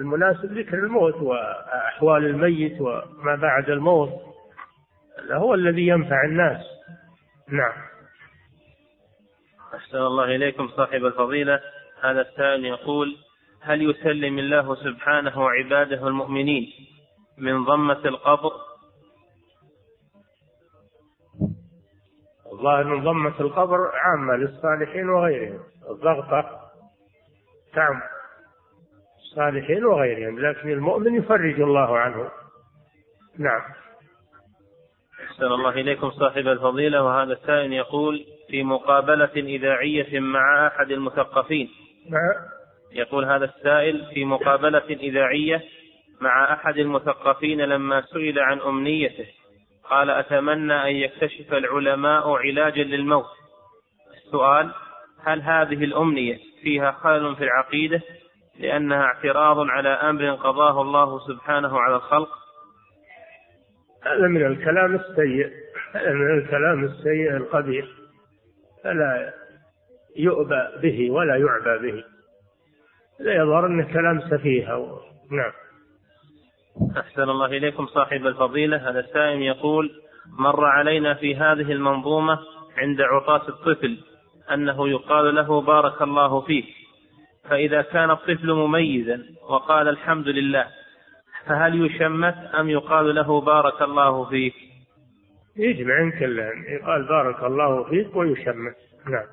[0.00, 1.14] المناسب ذكر الموت
[1.92, 4.10] وأحوال الميت وما بعد الموت
[5.30, 6.66] هو الذي ينفع الناس.
[7.48, 7.72] نعم.
[9.74, 11.60] أحسن الله إليكم صاحب الفضيلة.
[12.02, 13.16] هذا السائل يقول
[13.60, 16.72] هل يسلم الله سبحانه عباده المؤمنين
[17.38, 18.52] من ضمة القبر؟
[22.52, 25.60] الظاهر من ضمة القبر عامة للصالحين وغيرهم.
[25.90, 26.60] الضغطة
[27.74, 28.00] تعم.
[29.32, 32.30] الصالحين وغيرهم لكن المؤمن يفرج الله عنه.
[33.38, 33.60] نعم.
[35.24, 41.70] أحسن الله إليكم صاحب الفضيلة وهذا السائل يقول في مقابلة إذاعية مع أحد المثقفين.
[42.10, 42.44] نعم
[42.92, 45.62] يقول هذا السائل في مقابلة إذاعية
[46.20, 49.26] مع أحد المثقفين لما سئل عن أمنيته
[49.84, 53.30] قال أتمنى أن يكتشف العلماء علاجا للموت.
[54.24, 54.70] السؤال
[55.24, 58.02] هل هذه الأمنية فيها خلل في العقيدة
[58.62, 62.28] لأنها اعتراض على أمر قضاه الله سبحانه على الخلق.
[64.04, 65.50] هذا من الكلام السيء
[65.94, 67.86] هذا من الكلام السيء القبيح
[68.84, 69.32] فلا
[70.16, 72.04] يؤبى به ولا يعبى به.
[73.20, 74.72] لا يظهر انه كلام سفيه.
[74.72, 74.98] أو
[75.30, 75.52] نعم.
[76.96, 78.90] أحسن الله إليكم صاحب الفضيلة.
[78.90, 79.90] هذا السائل يقول
[80.38, 82.38] مر علينا في هذه المنظومة
[82.76, 83.98] عند عطاس الطفل
[84.52, 86.81] أنه يقال له بارك الله فيك.
[87.52, 90.66] فإذا كان الطفل مميزا وقال الحمد لله
[91.46, 94.54] فهل يشمت أم يقال له بارك الله فيك؟
[95.56, 98.76] يجمع كلهم يقال بارك الله فيك ويشمت.
[99.06, 99.26] نعم.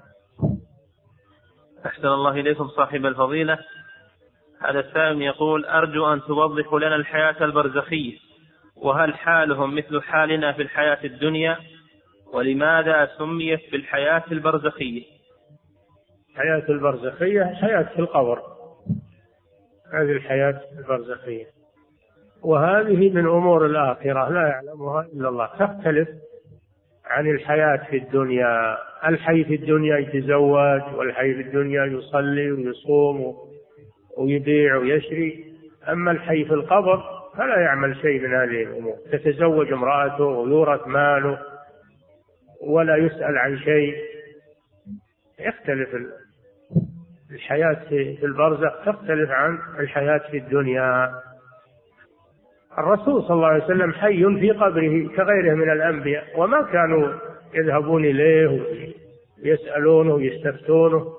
[1.85, 3.59] أحسن الله إليكم صاحب الفضيلة.
[4.61, 8.17] هذا السائل يقول أرجو أن توضحوا لنا الحياة البرزخية
[8.75, 11.57] وهل حالهم مثل حالنا في الحياة الدنيا
[12.33, 15.18] ولماذا سميت بالحياة البرزخية؟
[16.35, 18.39] الحياة البرزخية حياة في القبر.
[19.93, 21.45] هذه الحياة البرزخية.
[22.43, 25.49] وهذه من أمور الآخرة لا يعلمها إلا الله.
[25.59, 26.09] تختلف
[27.05, 28.77] عن الحياة في الدنيا.
[29.05, 33.35] الحي في الدنيا يتزوج والحي في الدنيا يصلي ويصوم
[34.17, 35.53] ويبيع ويشري.
[35.89, 37.03] أما الحي في القبر
[37.37, 38.95] فلا يعمل شيء من هذه الأمور.
[39.11, 41.39] تتزوج امرأته ويورث ماله
[42.61, 43.95] ولا يسأل عن شيء.
[45.39, 45.89] يختلف
[47.31, 51.11] الحياة في البرزخ تختلف عن الحياة في الدنيا.
[52.77, 57.13] الرسول صلى الله عليه وسلم حي في قبره كغيره من الأنبياء وما كانوا
[57.53, 58.61] يذهبون إليه
[59.43, 61.13] ويسألونه ويستفتونه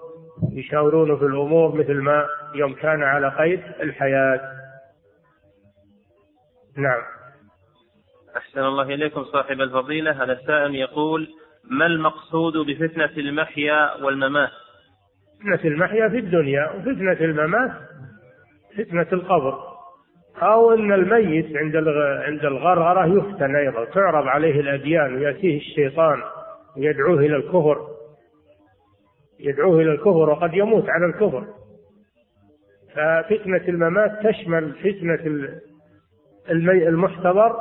[0.53, 4.41] يشاورونه في الأمور مثل ما يوم كان على قيد الحياة.
[6.77, 7.03] نعم.
[8.37, 10.25] أحسن الله إليكم صاحب الفضيلة.
[10.25, 11.29] هذا السائل يقول
[11.71, 14.51] ما المقصود بفتنة المحيا والممات؟
[15.41, 17.73] فتنة المحيا في الدنيا وفتنة الممات
[18.79, 19.71] فتنة القبر.
[20.43, 21.77] أو أن الميت عند
[22.27, 26.23] عند الغرغرة يفتن أيضا تعرض عليه الأديان ويأتيه الشيطان
[26.77, 27.87] يدعوه إلى الكفر.
[29.41, 31.47] يدعوه إلى الكفر وقد يموت على الكفر.
[32.95, 35.49] ففتنة الممات تشمل فتنة
[36.89, 37.57] المحتضر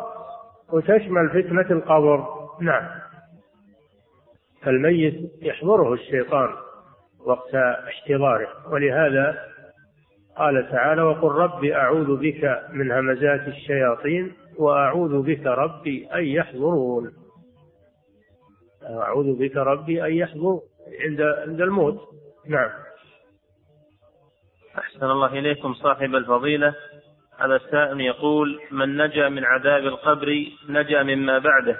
[0.74, 2.28] وتشمل فتنة القبر.
[2.62, 3.09] نعم.
[4.62, 6.50] فالميت يحضره الشيطان
[7.26, 8.48] وقت احتضاره.
[8.72, 9.50] ولهذا
[10.38, 17.12] قال تعالى وقل رب أعوذ بك من همزات الشياطين وأعوذ بك ربي أن يحضرون.
[18.90, 20.60] أعوذ بك ربي أن يحضر
[21.06, 22.00] عند عند الموت.
[22.48, 22.70] نعم.
[24.78, 26.76] أحسن الله إليكم صاحب الفضيلة.
[27.40, 31.78] هذا السائل يقول من نجا من عذاب القبر نجا مما بعده.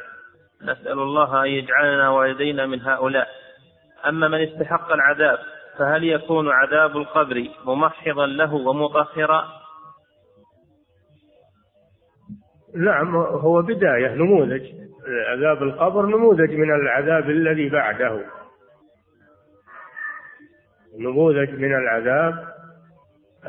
[0.64, 3.28] نسأل الله أن يجعلنا والدينا من هؤلاء.
[4.08, 5.38] أما من استحق العذاب
[5.78, 9.46] فهل يكون عذاب القبر ممحضا له ومطهرا؟
[12.76, 14.62] نعم هو بداية نموذج.
[15.28, 18.26] عذاب القبر نموذج من العذاب الذي بعده.
[21.00, 22.48] نموذج من العذاب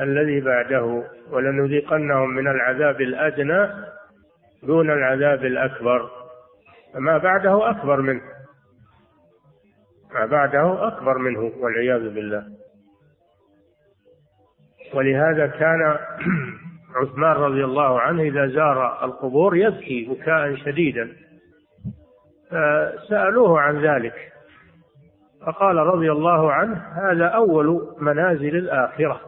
[0.01, 1.05] الذي بعده.
[1.31, 3.69] ولنذيقنهم من العذاب الأدنى
[4.63, 6.20] دون العذاب الأكبر.
[6.95, 8.23] فما بعده أكبر منه.
[10.15, 12.45] ما بعده أكبر منه والعياذ بالله.
[14.95, 15.99] ولهذا كان
[17.01, 21.17] عثمان رضي الله عنه إذا زار القبور يبكي بكاء شديدا.
[22.51, 24.33] فسألوه عن ذلك.
[25.47, 29.21] فقال رضي الله عنه هذا أول منازل الآخرة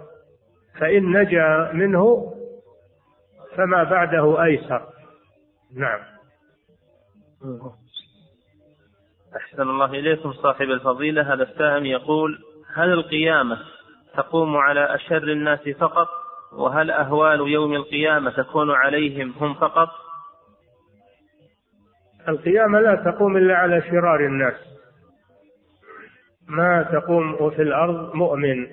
[0.80, 2.34] فإن نجا منه
[3.56, 4.82] فما بعده أيسر.
[5.76, 6.00] نعم.
[9.36, 11.34] أحسن الله إليكم صاحب الفضيلة.
[11.34, 12.38] هذا السائل يقول
[12.74, 13.59] هل القيامة
[14.14, 16.09] تقوم على أشر الناس فقط؟
[16.53, 19.88] وهل أهوال يوم القيامة تكون عليهم هم فقط؟
[22.28, 24.55] القيامة لا تقوم إلا على شرار الناس.
[26.49, 28.66] ما تقوم في الأرض مؤمن.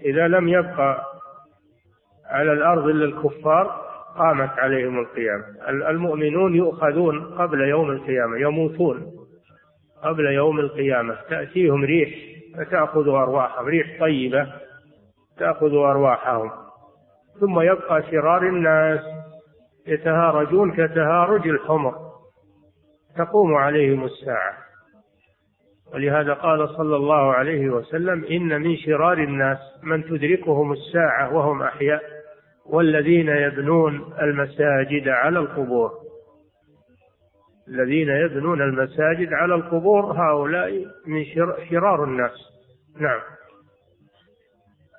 [0.00, 1.04] إذا لم يبقى
[2.26, 3.83] على الأرض إلا الكفار
[4.18, 5.44] قامت عليهم القيامة.
[5.68, 9.12] المؤمنون يؤخذون قبل يوم القيامة يموتون
[10.02, 11.16] قبل يوم القيامة.
[11.28, 12.10] تأتيهم ريح
[12.56, 14.46] فتأخذ أرواحهم ريح طيبة
[15.38, 16.50] تأخذ أرواحهم.
[17.40, 19.00] ثم يبقى شرار الناس
[19.86, 21.94] يتهارجون كتهارج الحمر.
[23.16, 24.54] تقوم عليهم الساعة.
[25.94, 32.13] ولهذا قال صلى الله عليه وسلم إن من شرار الناس من تدركهم الساعة وهم أحياء.
[32.66, 35.90] والذين يبنون المساجد على القبور.
[37.68, 40.70] الذين يبنون المساجد على القبور هؤلاء
[41.06, 41.24] من
[41.70, 42.54] شرار الناس.
[43.00, 43.20] نعم.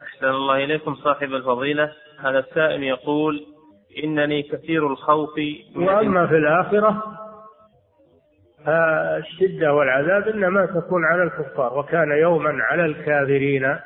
[0.04, 1.92] أحسن الله إليكم صاحب الفضيلة.
[2.20, 3.46] هذا السائل يقول
[4.04, 5.40] إنني كثير الخوف
[5.76, 7.04] وأما في الآخرة
[9.18, 13.78] الشدة والعذاب إنما تكون على الكفار وكان يوما على الكافرين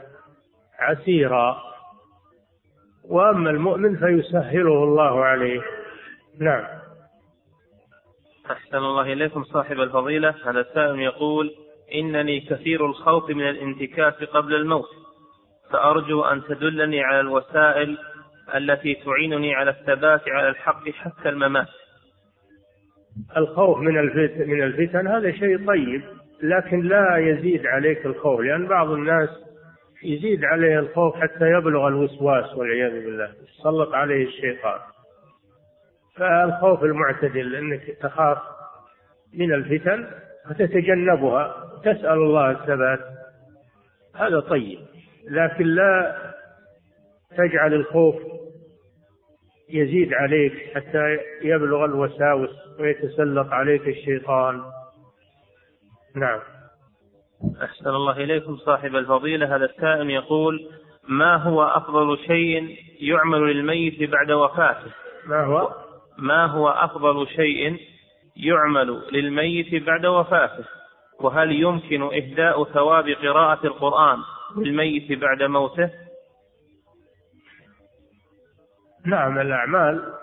[0.79, 1.68] عسيرا.
[3.09, 5.61] وأما المؤمن فيسهله الله عليه.
[6.39, 6.65] نعم.
[8.51, 10.35] أحسن الله إليكم صاحب الفضيلة.
[10.45, 11.51] هذا السائل يقول
[11.95, 14.89] إنني كثير الخوف من الانتكاس قبل الموت.
[15.71, 17.97] فأرجو أن تدلني على الوسائل
[18.55, 21.67] التي تعينني على الثبات على الحق حتى الممات.
[23.37, 26.01] الخوف من الفتن من الفتن هذا شيء طيب
[26.43, 29.29] لكن لا يزيد عليك الخوف لأن بعض الناس
[30.03, 33.33] يزيد عليه الخوف حتى يبلغ الوسواس والعياذ بالله.
[33.59, 34.79] يسلط عليه الشيطان.
[36.15, 38.37] فالخوف المعتدل إنك تخاف
[39.33, 40.07] من الفتن
[40.49, 42.99] وتتجنبها تسأل الله الثبات.
[44.15, 44.79] هذا طيب.
[45.29, 46.17] لكن لا
[47.37, 48.15] تجعل الخوف
[49.69, 54.61] يزيد عليك حتى يبلغ الوساوس ويتسلط عليك الشيطان.
[56.15, 56.39] نعم.
[57.63, 59.55] أحسن الله إليكم صاحب الفضيلة.
[59.55, 60.69] هذا السائل يقول
[61.07, 64.91] ما هو أفضل شيء يعمل للميت بعد وفاته؟
[65.25, 65.73] ما هو؟
[66.17, 67.79] ما هو أفضل شيء
[68.35, 70.65] يعمل للميت بعد وفاته؟
[71.19, 74.17] وهل يمكن إهداء ثواب قراءة القرآن
[74.57, 75.89] للميت بعد موته؟
[79.05, 80.13] نعم الأعمال.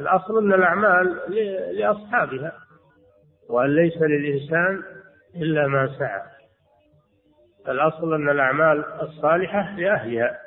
[0.00, 1.20] الأصل أن الأعمال
[1.72, 2.52] لأصحابها
[3.50, 4.82] وأن ليس للإنسان
[5.36, 6.35] إلا ما سعى.
[7.68, 10.38] الأصل أن الأعمال الصالحة لأهلها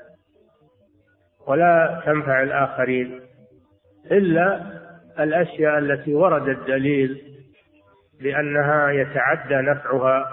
[1.47, 3.21] ولا تنفع الآخرين
[4.11, 4.79] إلا
[5.19, 7.21] الأشياء التي ورد الدليل
[8.21, 10.29] بأنها يتعدى نفعها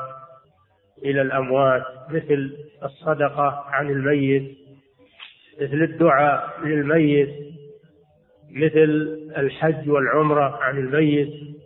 [1.04, 4.56] إلى الأموات مثل الصدقة عن الميت
[5.60, 7.34] مثل الدعاء للميت
[8.50, 11.56] مثل الحج والعمرة عن الميت.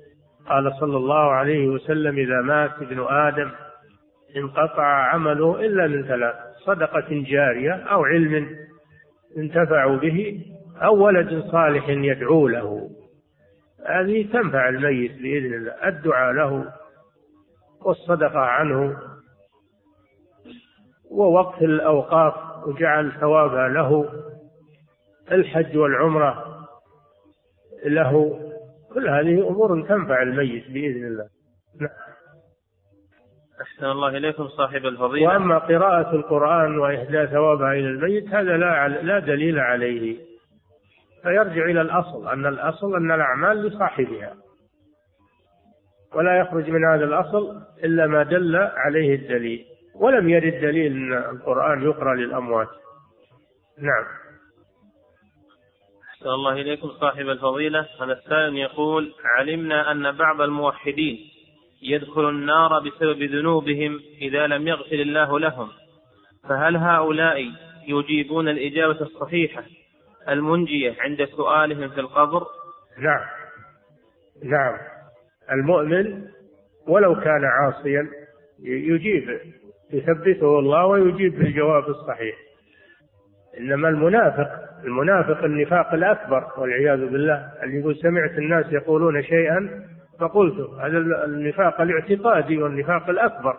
[0.46, 3.50] قال صلى الله عليه وسلم إذا مات ابن آدم
[4.36, 6.34] انقطع عمله إلا من ثلاث
[6.66, 8.56] صدقة جارية أو علم
[9.36, 10.44] انتفعوا به
[10.76, 12.90] أو ولد صالح يدعو له.
[13.86, 16.72] هذه تنفع الميت بإذن الله الدعاء له
[17.80, 18.96] والصدقة عنه
[21.10, 22.34] ووقت الأوقاف
[22.66, 24.08] وجعل ثوابها له
[25.32, 26.44] الحج والعمرة
[27.84, 28.40] له.
[28.94, 31.28] كل هذه أمور تنفع الميت بإذن الله.
[31.80, 32.09] نعم.
[33.62, 35.28] أحسن الله إليكم صاحب الفضيلة.
[35.28, 40.16] وأما قراءة القرآن وإهداء ثوابها إلى الميت هذا لا لا دليل عليه.
[41.22, 44.34] فيرجع إلى الأصل أن الأصل أن الأعمال لصاحبها.
[46.14, 49.64] ولا يخرج من هذا الأصل إلا ما دل عليه الدليل.
[49.94, 52.68] ولم يرد دليل أن القرآن يقرأ للأموات.
[53.78, 54.04] نعم.
[56.10, 57.86] أحسن الله إليكم صاحب الفضيلة.
[58.00, 61.29] هذا السائل يقول علمنا أن بعض الموحدين
[61.82, 65.68] يدخل النار بسبب ذنوبهم إذا لم يغفر الله لهم.
[66.48, 67.50] فهل هؤلاء
[67.88, 69.62] يجيبون الإجابة الصحيحة
[70.28, 72.46] المنجية عند سؤالهم في القبر؟
[72.98, 73.24] نعم
[74.44, 74.78] نعم
[75.52, 76.24] المؤمن
[76.88, 78.08] ولو كان عاصيا
[78.64, 79.40] يجيب
[79.92, 82.36] يثبته الله ويجيب بالجواب الصحيح.
[83.58, 84.48] إنما المنافق
[84.84, 89.84] المنافق النفاق الأكبر والعياذ بالله اللي يقول سمعت الناس يقولون شيئا
[90.20, 93.56] فقلت هذا النفاق الاعتقادي والنفاق الأكبر.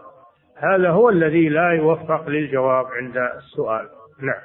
[0.57, 3.89] هذا هو الذي لا يوفق للجواب عند السؤال.
[4.19, 4.41] نعم.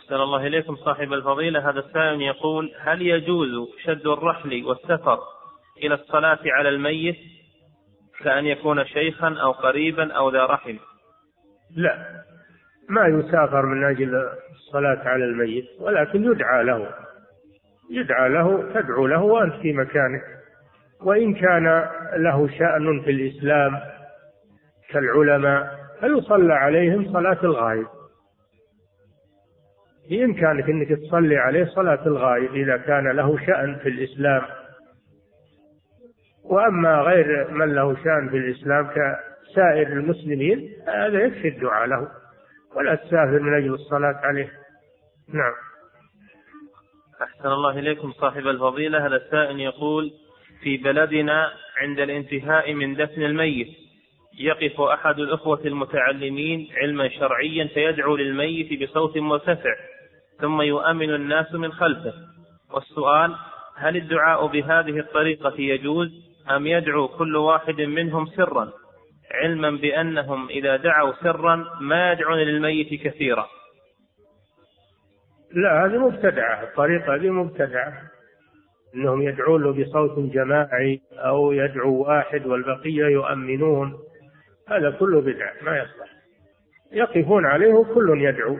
[0.00, 1.70] أحسن الله إليكم صاحب الفضيلة.
[1.70, 5.18] هذا السائل يقول هل يجوز شد الرحل والسفر
[5.82, 7.16] إلى الصلاة على الميت
[8.24, 10.76] كأن يكون شيخا أو قريبا أو ذا رحم
[11.76, 12.22] لا.
[12.88, 16.94] ما يسافر من أجل الصلاة على الميت ولكن يدعى له.
[17.90, 20.35] يدعى له تدعو له وأنت في مكانك
[21.02, 23.80] وإن كان له شأن في الإسلام
[24.88, 27.86] كالعلماء فيصلى عليهم صلاة الغائب.
[30.10, 34.42] بإمكانك أنك تصلي عليه صلاة الغائب إذا كان له شأن في الإسلام.
[36.44, 42.08] وأما غير من له شأن في الإسلام كسائر المسلمين هذا يكفي الدعاء له
[42.76, 44.52] ولا تسافر من أجل الصلاة عليه.
[45.28, 45.52] نعم.
[47.22, 49.06] أحسن الله إليكم صاحب الفضيلة.
[49.06, 50.12] هذا السائل يقول
[50.62, 53.68] في بلدنا عند الانتهاء من دفن الميت.
[54.38, 59.74] يقف أحد الأخوة المتعلمين علما شرعيا فيدعو للميت بصوت مرتفع
[60.40, 62.14] ثم يؤمن الناس من خلفه.
[62.72, 63.36] والسؤال
[63.76, 66.08] هل الدعاء بهذه الطريقة يجوز؟
[66.50, 68.72] أم يدعو كل واحد منهم سرا؟
[69.30, 73.46] علما بأنهم إذا دعوا سرا ما يدعون للميت كثيرا.
[75.54, 78.15] لا هذه مبتدعة الطريقة هذه مبتدعة.
[78.96, 83.98] أنهم يدعون له بصوت جماعي أو يدعو واحد والبقية يؤمنون.
[84.68, 86.08] هذا كله بدعة ما يصلح.
[86.92, 88.58] يقفون عليه وكل يدعو.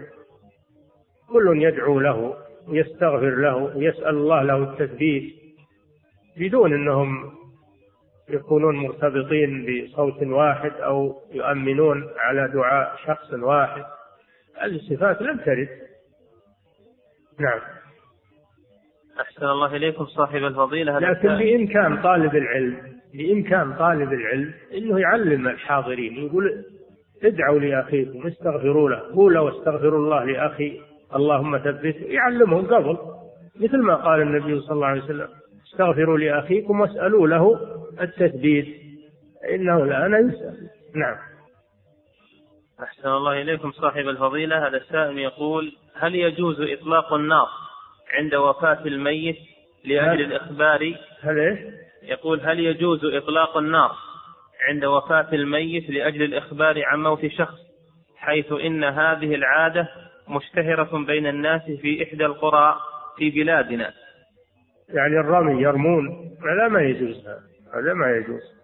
[1.32, 2.36] كل يدعو له
[2.68, 5.34] ويستغفر له ويسأل الله له التثبيت.
[6.36, 7.32] بدون أنهم
[8.28, 13.84] يكونون مرتبطين بصوت واحد أو يؤمنون على دعاء شخص واحد.
[14.60, 15.68] هذه الصفات لم ترد.
[17.40, 17.60] نعم.
[19.20, 20.98] أحسن الله إليكم صاحب الفضيلة.
[20.98, 22.76] لكن بإمكان طالب العلم
[23.14, 26.64] بإمكان طالب العلم أنه يعلم الحاضرين يقول
[27.22, 30.80] ادعوا لأخيكم استغفروا له قولوا واستغفروا الله لأخي
[31.14, 32.98] اللهم ثبته يعلمهم قبل.
[33.60, 35.28] مثل ما قال النبي صلى الله عليه وسلم
[35.66, 37.60] استغفروا لأخيكم واسألوا له
[38.00, 38.66] التثبيت
[39.54, 40.68] إنه الآن يسأل.
[40.94, 41.16] نعم.
[42.82, 44.68] أحسن الله إليكم صاحب الفضيلة.
[44.68, 47.48] هذا السائل يقول هل يجوز إطلاق النار؟
[48.12, 49.36] عند وفاة الميت
[49.84, 50.94] لأجل الإخبار.
[51.22, 51.58] هل إيش؟
[52.02, 53.92] يقول هل يجوز إطلاق النار
[54.68, 57.58] عند وفاة الميت لأجل الإخبار عن موت شخص
[58.16, 59.88] حيث إن هذه العادة
[60.28, 62.76] مشتهرة بين الناس في إحدى القرى
[63.16, 63.92] في بلادنا.
[64.88, 66.08] يعني الرمي يرمون
[66.52, 67.26] هذا ما يجوز
[67.74, 68.56] هذا ما يجوز.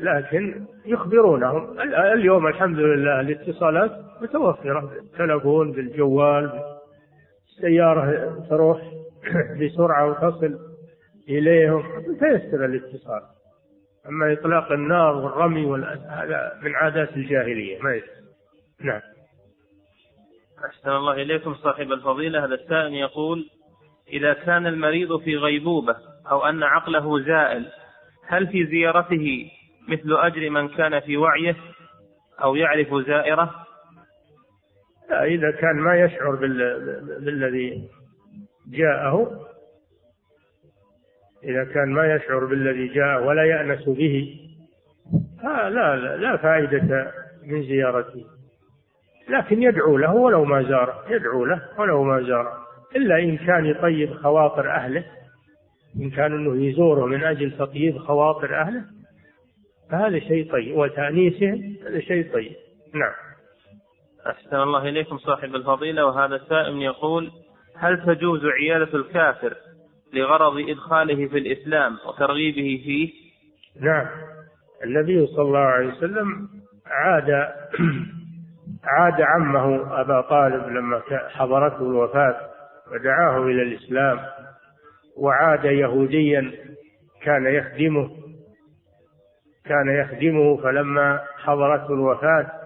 [0.00, 1.80] لكن يخبرونهم.
[2.14, 3.90] اليوم الحمد لله الاتصالات
[4.22, 6.77] متوفرة بالتلفون بالجوال
[7.58, 8.80] السيارة تروح
[9.60, 10.58] بسرعة وتصل
[11.28, 11.82] إليهم
[12.18, 13.22] فيسر الاتصال.
[14.08, 18.06] أما إطلاق النار والرمي هذا من عادات الجاهلية ما يسر
[18.80, 19.00] نعم.
[20.64, 22.44] أحسن الله إليكم صاحب الفضيلة.
[22.44, 23.50] هذا السائل يقول
[24.12, 25.96] إذا كان المريض في غيبوبة
[26.30, 27.66] أو أن عقله زائل
[28.26, 29.50] هل في زيارته
[29.88, 31.56] مثل أجر من كان في وعيه
[32.42, 33.67] أو يعرف زائرة؟
[35.10, 36.34] لا إذا كان ما يشعر
[37.20, 37.88] بالذي
[38.70, 39.48] جاءه
[41.44, 44.40] إذا كان ما يشعر بالذي جاء ولا يأنس به
[45.42, 47.12] لا لا, لا فائدة
[47.46, 48.24] من زيارته.
[49.28, 54.14] لكن يدعو له ولو ما زاره يدعو له ولو ما زاره إلا إن كان يطيب
[54.14, 55.04] خواطر أهله
[55.96, 58.84] إن كان أنه يزوره من أجل تطيب خواطر أهله
[59.90, 62.52] فهذا شيء طيب وتأنيسهم هذا شيء طيب.
[62.94, 63.27] نعم.
[64.26, 67.30] أحسن الله إليكم صاحب الفضيلة وهذا السائل يقول
[67.76, 69.54] هل تجوز عيادة الكافر
[70.12, 73.12] لغرض إدخاله في الإسلام وترغيبه فيه؟
[73.80, 74.06] نعم.
[74.84, 76.48] النبي صلى الله عليه وسلم
[76.86, 77.30] عاد
[78.84, 82.36] عاد عمه أبا طالب لما حضرته الوفاة
[82.92, 84.20] ودعاه إلى الإسلام
[85.16, 86.52] وعاد يهوديا
[87.22, 88.10] كان يخدمه
[89.64, 92.57] كان يخدمه فلما حضرته الوفاة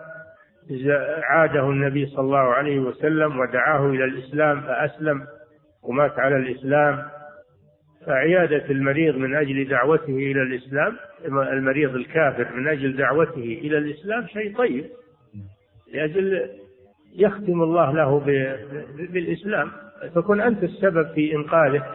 [1.22, 5.26] عاده النبي صلى الله عليه وسلم ودعاه إلى الإسلام فأسلم
[5.82, 7.02] ومات على الإسلام.
[8.06, 14.56] فعيادة المريض من أجل دعوته إلى الإسلام المريض الكافر من أجل دعوته إلى الإسلام شيء
[14.56, 14.84] طيب
[15.94, 16.48] لأجل
[17.16, 18.18] يختم الله له
[19.12, 19.70] بالإسلام.
[20.14, 21.86] تكون أنت السبب في إنقاذه.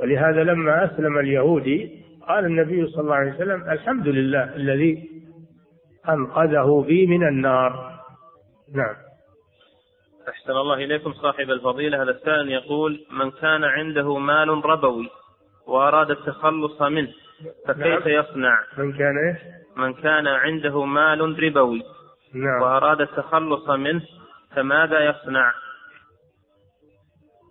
[0.00, 5.09] ولهذا لما أسلم اليهودي قال النبي صلى الله عليه وسلم الحمد لله الذي
[6.08, 8.00] أنقذه بي من النار
[8.74, 8.94] نعم
[10.28, 15.08] أحسن الله إليكم صاحب الفضيلة هذا السائل يقول من كان عنده مال ربوي
[15.66, 17.12] وأراد التخلص منه
[17.66, 18.24] فكيف نعم.
[18.24, 19.38] يصنع؟ من كان إيش؟
[19.76, 21.82] من كان عنده مال ربوي
[22.34, 22.62] نعم.
[22.62, 24.02] وأراد التخلص منه
[24.56, 25.52] فماذا يصنع؟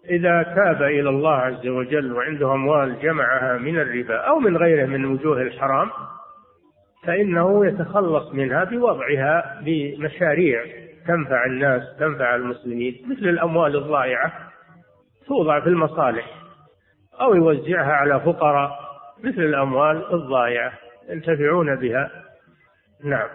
[0.10, 5.06] إذا تاب إلى الله عز وجل وعنده أموال جمعها من الربا أو من غيره من
[5.06, 5.90] وجوه الحرام
[7.04, 10.66] فإنه يتخلص منها بوضعها بمشاريع
[11.08, 14.34] تنفع الناس تنفع المسلمين مثل الأموال الضائعة
[15.28, 16.40] توضع في المصالح
[17.22, 18.90] أو يوزعها على فقراء
[19.24, 20.74] مثل الأموال الضائعة
[21.10, 22.12] ينتفعون بها.
[23.04, 23.30] نعم.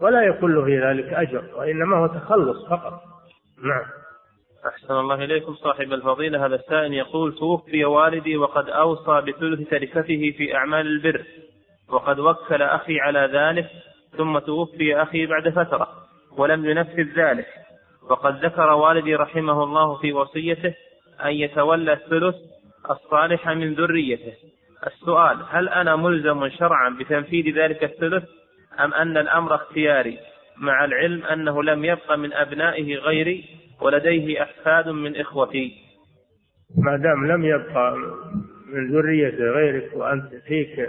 [0.00, 3.00] ولا له في ذلك أجر وإنما هو تخلص فقط.
[3.64, 3.84] نعم.
[4.66, 6.46] أحسن الله إليكم صاحب الفضيلة.
[6.46, 11.24] هذا السائل يقول توفي والدي وقد أوصى بثلث تركته في أعمال البر.
[11.92, 13.70] وقد وكل أخي على ذلك
[14.16, 15.88] ثم توفي أخي بعد فترة
[16.38, 17.46] ولم ينفذ ذلك.
[18.10, 20.74] وقد ذكر والدي رحمه الله في وصيته
[21.24, 22.34] أن يتولى الثلث
[22.90, 24.32] الصالح من ذريته.
[24.86, 28.24] السؤال هل أنا ملزم شرعا بتنفيذ ذلك الثلث
[28.80, 30.18] أم أن الأمر اختياري؟
[30.56, 33.44] مع العلم أنه لم يبق من أبنائه غيري
[33.80, 35.72] ولديه أحفاد من إخوتي.
[36.84, 37.96] ما دام لم يبقى
[38.72, 40.88] من ذرية غيرك وأنت فيك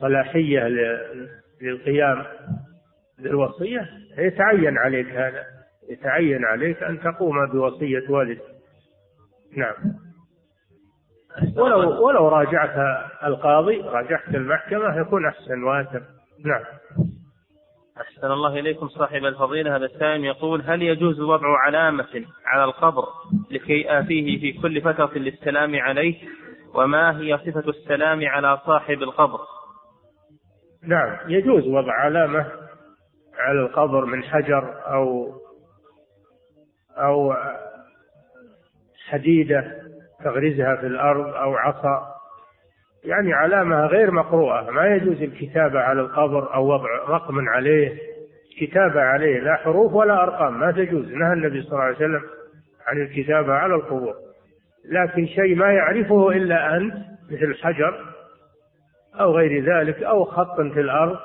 [0.00, 0.68] صلاحية
[1.62, 2.24] للقيام
[3.18, 5.44] بالوصية؟ يتعين عليك هذا.
[5.90, 8.42] يتعين عليك أن تقوم بوصية والدك.
[9.56, 9.74] نعم.
[11.56, 16.00] ولو ولو راجعت القاضي راجعت المحكمة يكون أحسن وأتم.
[16.44, 16.62] نعم.
[18.00, 19.76] أحسن الله إليكم صاحب الفضيلة.
[19.76, 23.04] هذا السائل يقول هل يجوز وضع علامة على القبر
[23.50, 26.14] لكي آتيه في كل فترة للسلام عليه؟
[26.74, 29.40] وما هي صفة السلام على صاحب القبر؟
[30.82, 32.46] نعم يجوز وضع علامة
[33.38, 35.32] على القبر من حجر أو
[36.98, 37.34] أو
[39.08, 39.72] حديدة
[40.24, 42.16] تغرزها في الأرض أو عصا.
[43.04, 47.98] يعني علامة غير مقروءة ما يجوز الكتابة على القبر أو وضع رقم عليه.
[48.60, 51.12] كتابة عليه لا حروف ولا أرقام ما تجوز.
[51.12, 52.22] نهى النبي صلى الله عليه وسلم
[52.86, 54.14] عن الكتابة على القبور.
[54.90, 56.94] لكن شيء ما يعرفه إلا أنت
[57.30, 58.05] مثل الحجر
[59.20, 61.16] أو غير ذلك أو خط في الأرض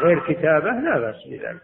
[0.00, 1.60] غير كتابة لا بأس بذلك.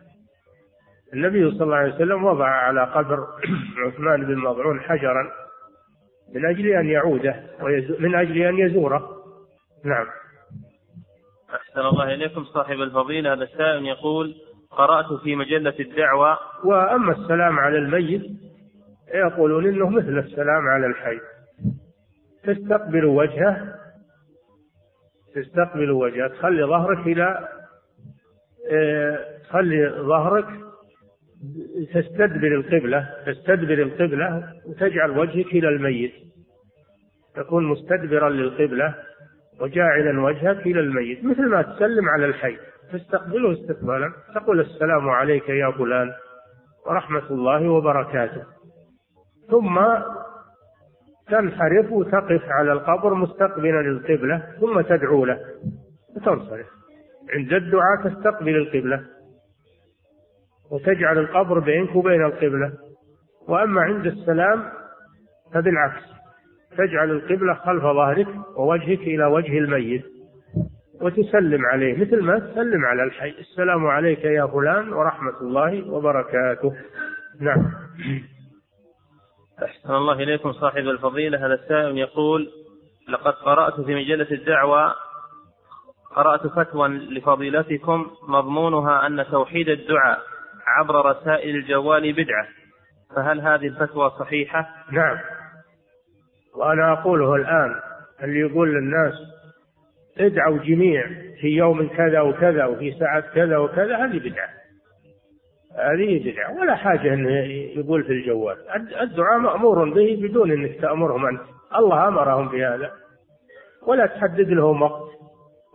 [1.15, 3.27] النبي صلى الله عليه وسلم وضع على قبر
[3.87, 5.31] عثمان بن مضعون حجرا
[6.35, 7.43] من أجل أن يعوده
[7.99, 9.09] من أجل أن يزوره.
[9.85, 10.07] نعم.
[11.55, 13.33] أحسن الله إليكم صاحب الفضيلة.
[13.33, 14.35] هذا السائل يقول
[14.70, 16.39] قرأت في مجلة الدعوة.
[16.65, 18.23] وأما السلام على الميت
[19.15, 21.20] يقولون إنه مثل السلام على الحي.
[22.45, 23.82] تستقبل وجهه
[25.35, 27.49] تستقبل وجهه تخلي ظهرك إلى
[28.71, 29.19] آه،
[29.49, 30.47] تخلي ظهرك
[31.95, 36.13] تستدبر القبلة تستدبر القبلة وتجعل وجهك إلى الميت.
[37.35, 38.95] تكون مستدبرا للقبلة
[39.61, 41.25] وجاعلا وجهك إلى الميت.
[41.25, 42.57] مثل ما تسلم على الحي.
[42.93, 44.13] تستقبله استقبالا.
[44.35, 46.13] تقول السلام عليك يا فلان
[46.87, 48.43] ورحمة الله وبركاته.
[49.51, 49.79] ثم
[51.33, 55.41] تنحرف وتقف على القبر مستقبلا للقبلة ثم تدعو له.
[56.17, 56.67] وتنصرف.
[57.31, 59.03] عند الدعاء تستقبل القبلة.
[60.71, 62.73] وتجعل القبر بينك وبين القبلة.
[63.49, 64.63] وأما عند السلام
[65.55, 66.03] فبالعكس.
[66.79, 70.05] تجعل القبلة خلف ظهرك ووجهك إلى وجه الميت.
[71.01, 72.01] وتسلم عليه.
[72.01, 73.35] مثل ما تسلم على الحي.
[73.41, 76.77] السلام عليك يا فلان ورحمة الله وبركاته.
[77.41, 77.73] نعم.
[79.65, 81.47] أحسن الله إليكم صاحب الفضيلة.
[81.47, 82.51] هذا السائل يقول
[83.09, 84.95] لقد قرأت في مجلة الدعوة
[86.15, 90.19] قرأت فتوى لفضيلتكم مضمونها أن توحيد الدعاء
[90.66, 92.47] عبر رسائل الجوال بدعة.
[93.16, 95.19] فهل هذه الفتوى صحيحة؟ نعم.
[96.55, 97.74] وأنا أقوله الآن
[98.23, 99.15] اللي يقول للناس
[100.19, 101.07] ادعوا جميع
[101.41, 104.62] في يوم كذا وكذا وفي ساعة كذا وكذا هذه بدعة.
[105.78, 107.31] هذه بدعة ولا حاجة أنه
[107.77, 108.57] يقول في الجوال.
[109.01, 111.40] الدعاء مأمور به بدون أنك تأمرهم أنت
[111.77, 112.93] الله أمرهم بهذا.
[113.86, 115.11] ولا تحدد لهم وقت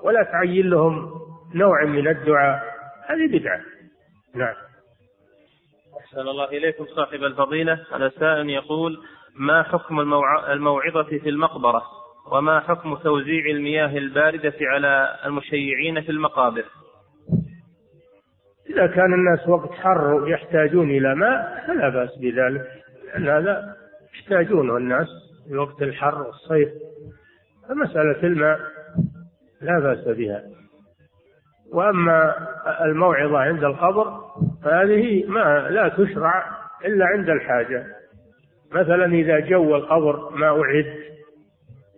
[0.03, 1.11] ولا تعين لهم
[1.55, 2.63] نوع من الدعاء.
[3.07, 3.61] هذه بدعة.
[4.35, 4.55] نعم.
[5.99, 7.85] أحسن الله إليكم صاحب الفضيلة.
[7.95, 8.97] هذا سائل يقول
[9.35, 9.99] ما حكم
[10.49, 11.81] الموعظة في المقبرة؟
[12.31, 16.65] وما حكم توزيع المياه الباردة على المشيعين في المقابر؟
[18.69, 22.67] إذا كان الناس وقت حر يحتاجون إلى ماء فلا بأس بذلك.
[23.05, 23.75] لأن هذا
[24.13, 25.07] يحتاجونه الناس
[25.47, 26.69] في وقت الحر والصيف.
[27.69, 28.59] فمسألة الماء
[29.61, 30.43] لا بأس بها.
[31.73, 32.35] وأما
[32.81, 34.21] الموعظة عند القبر
[34.63, 36.45] فهذه ما لا تشرع
[36.85, 37.85] إلا عند الحاجة.
[38.71, 40.93] مثلا إذا جو القبر ما أعد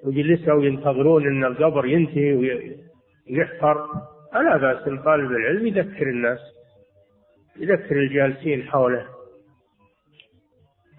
[0.04, 3.88] وجلسوا ينتظرون أن القبر ينتهي ويحفر
[4.34, 4.88] فلا بأس.
[4.88, 6.40] إن طالب العلم يذكر الناس.
[7.60, 9.06] يذكر الجالسين حوله.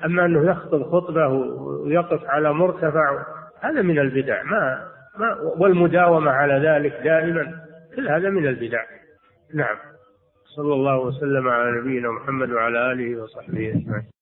[0.04, 3.24] أما أنه يخطب خطبة ويقف على مرتفع
[3.60, 4.42] هذا من البدع.
[4.42, 4.88] ما,
[5.18, 7.54] ما والمداومة على ذلك دائما
[7.96, 8.84] كل هذا من البدع.
[9.54, 9.76] نعم.
[10.56, 14.19] صلى الله وسلم على نبينا محمد وعلى آله وصحبه أجمعين.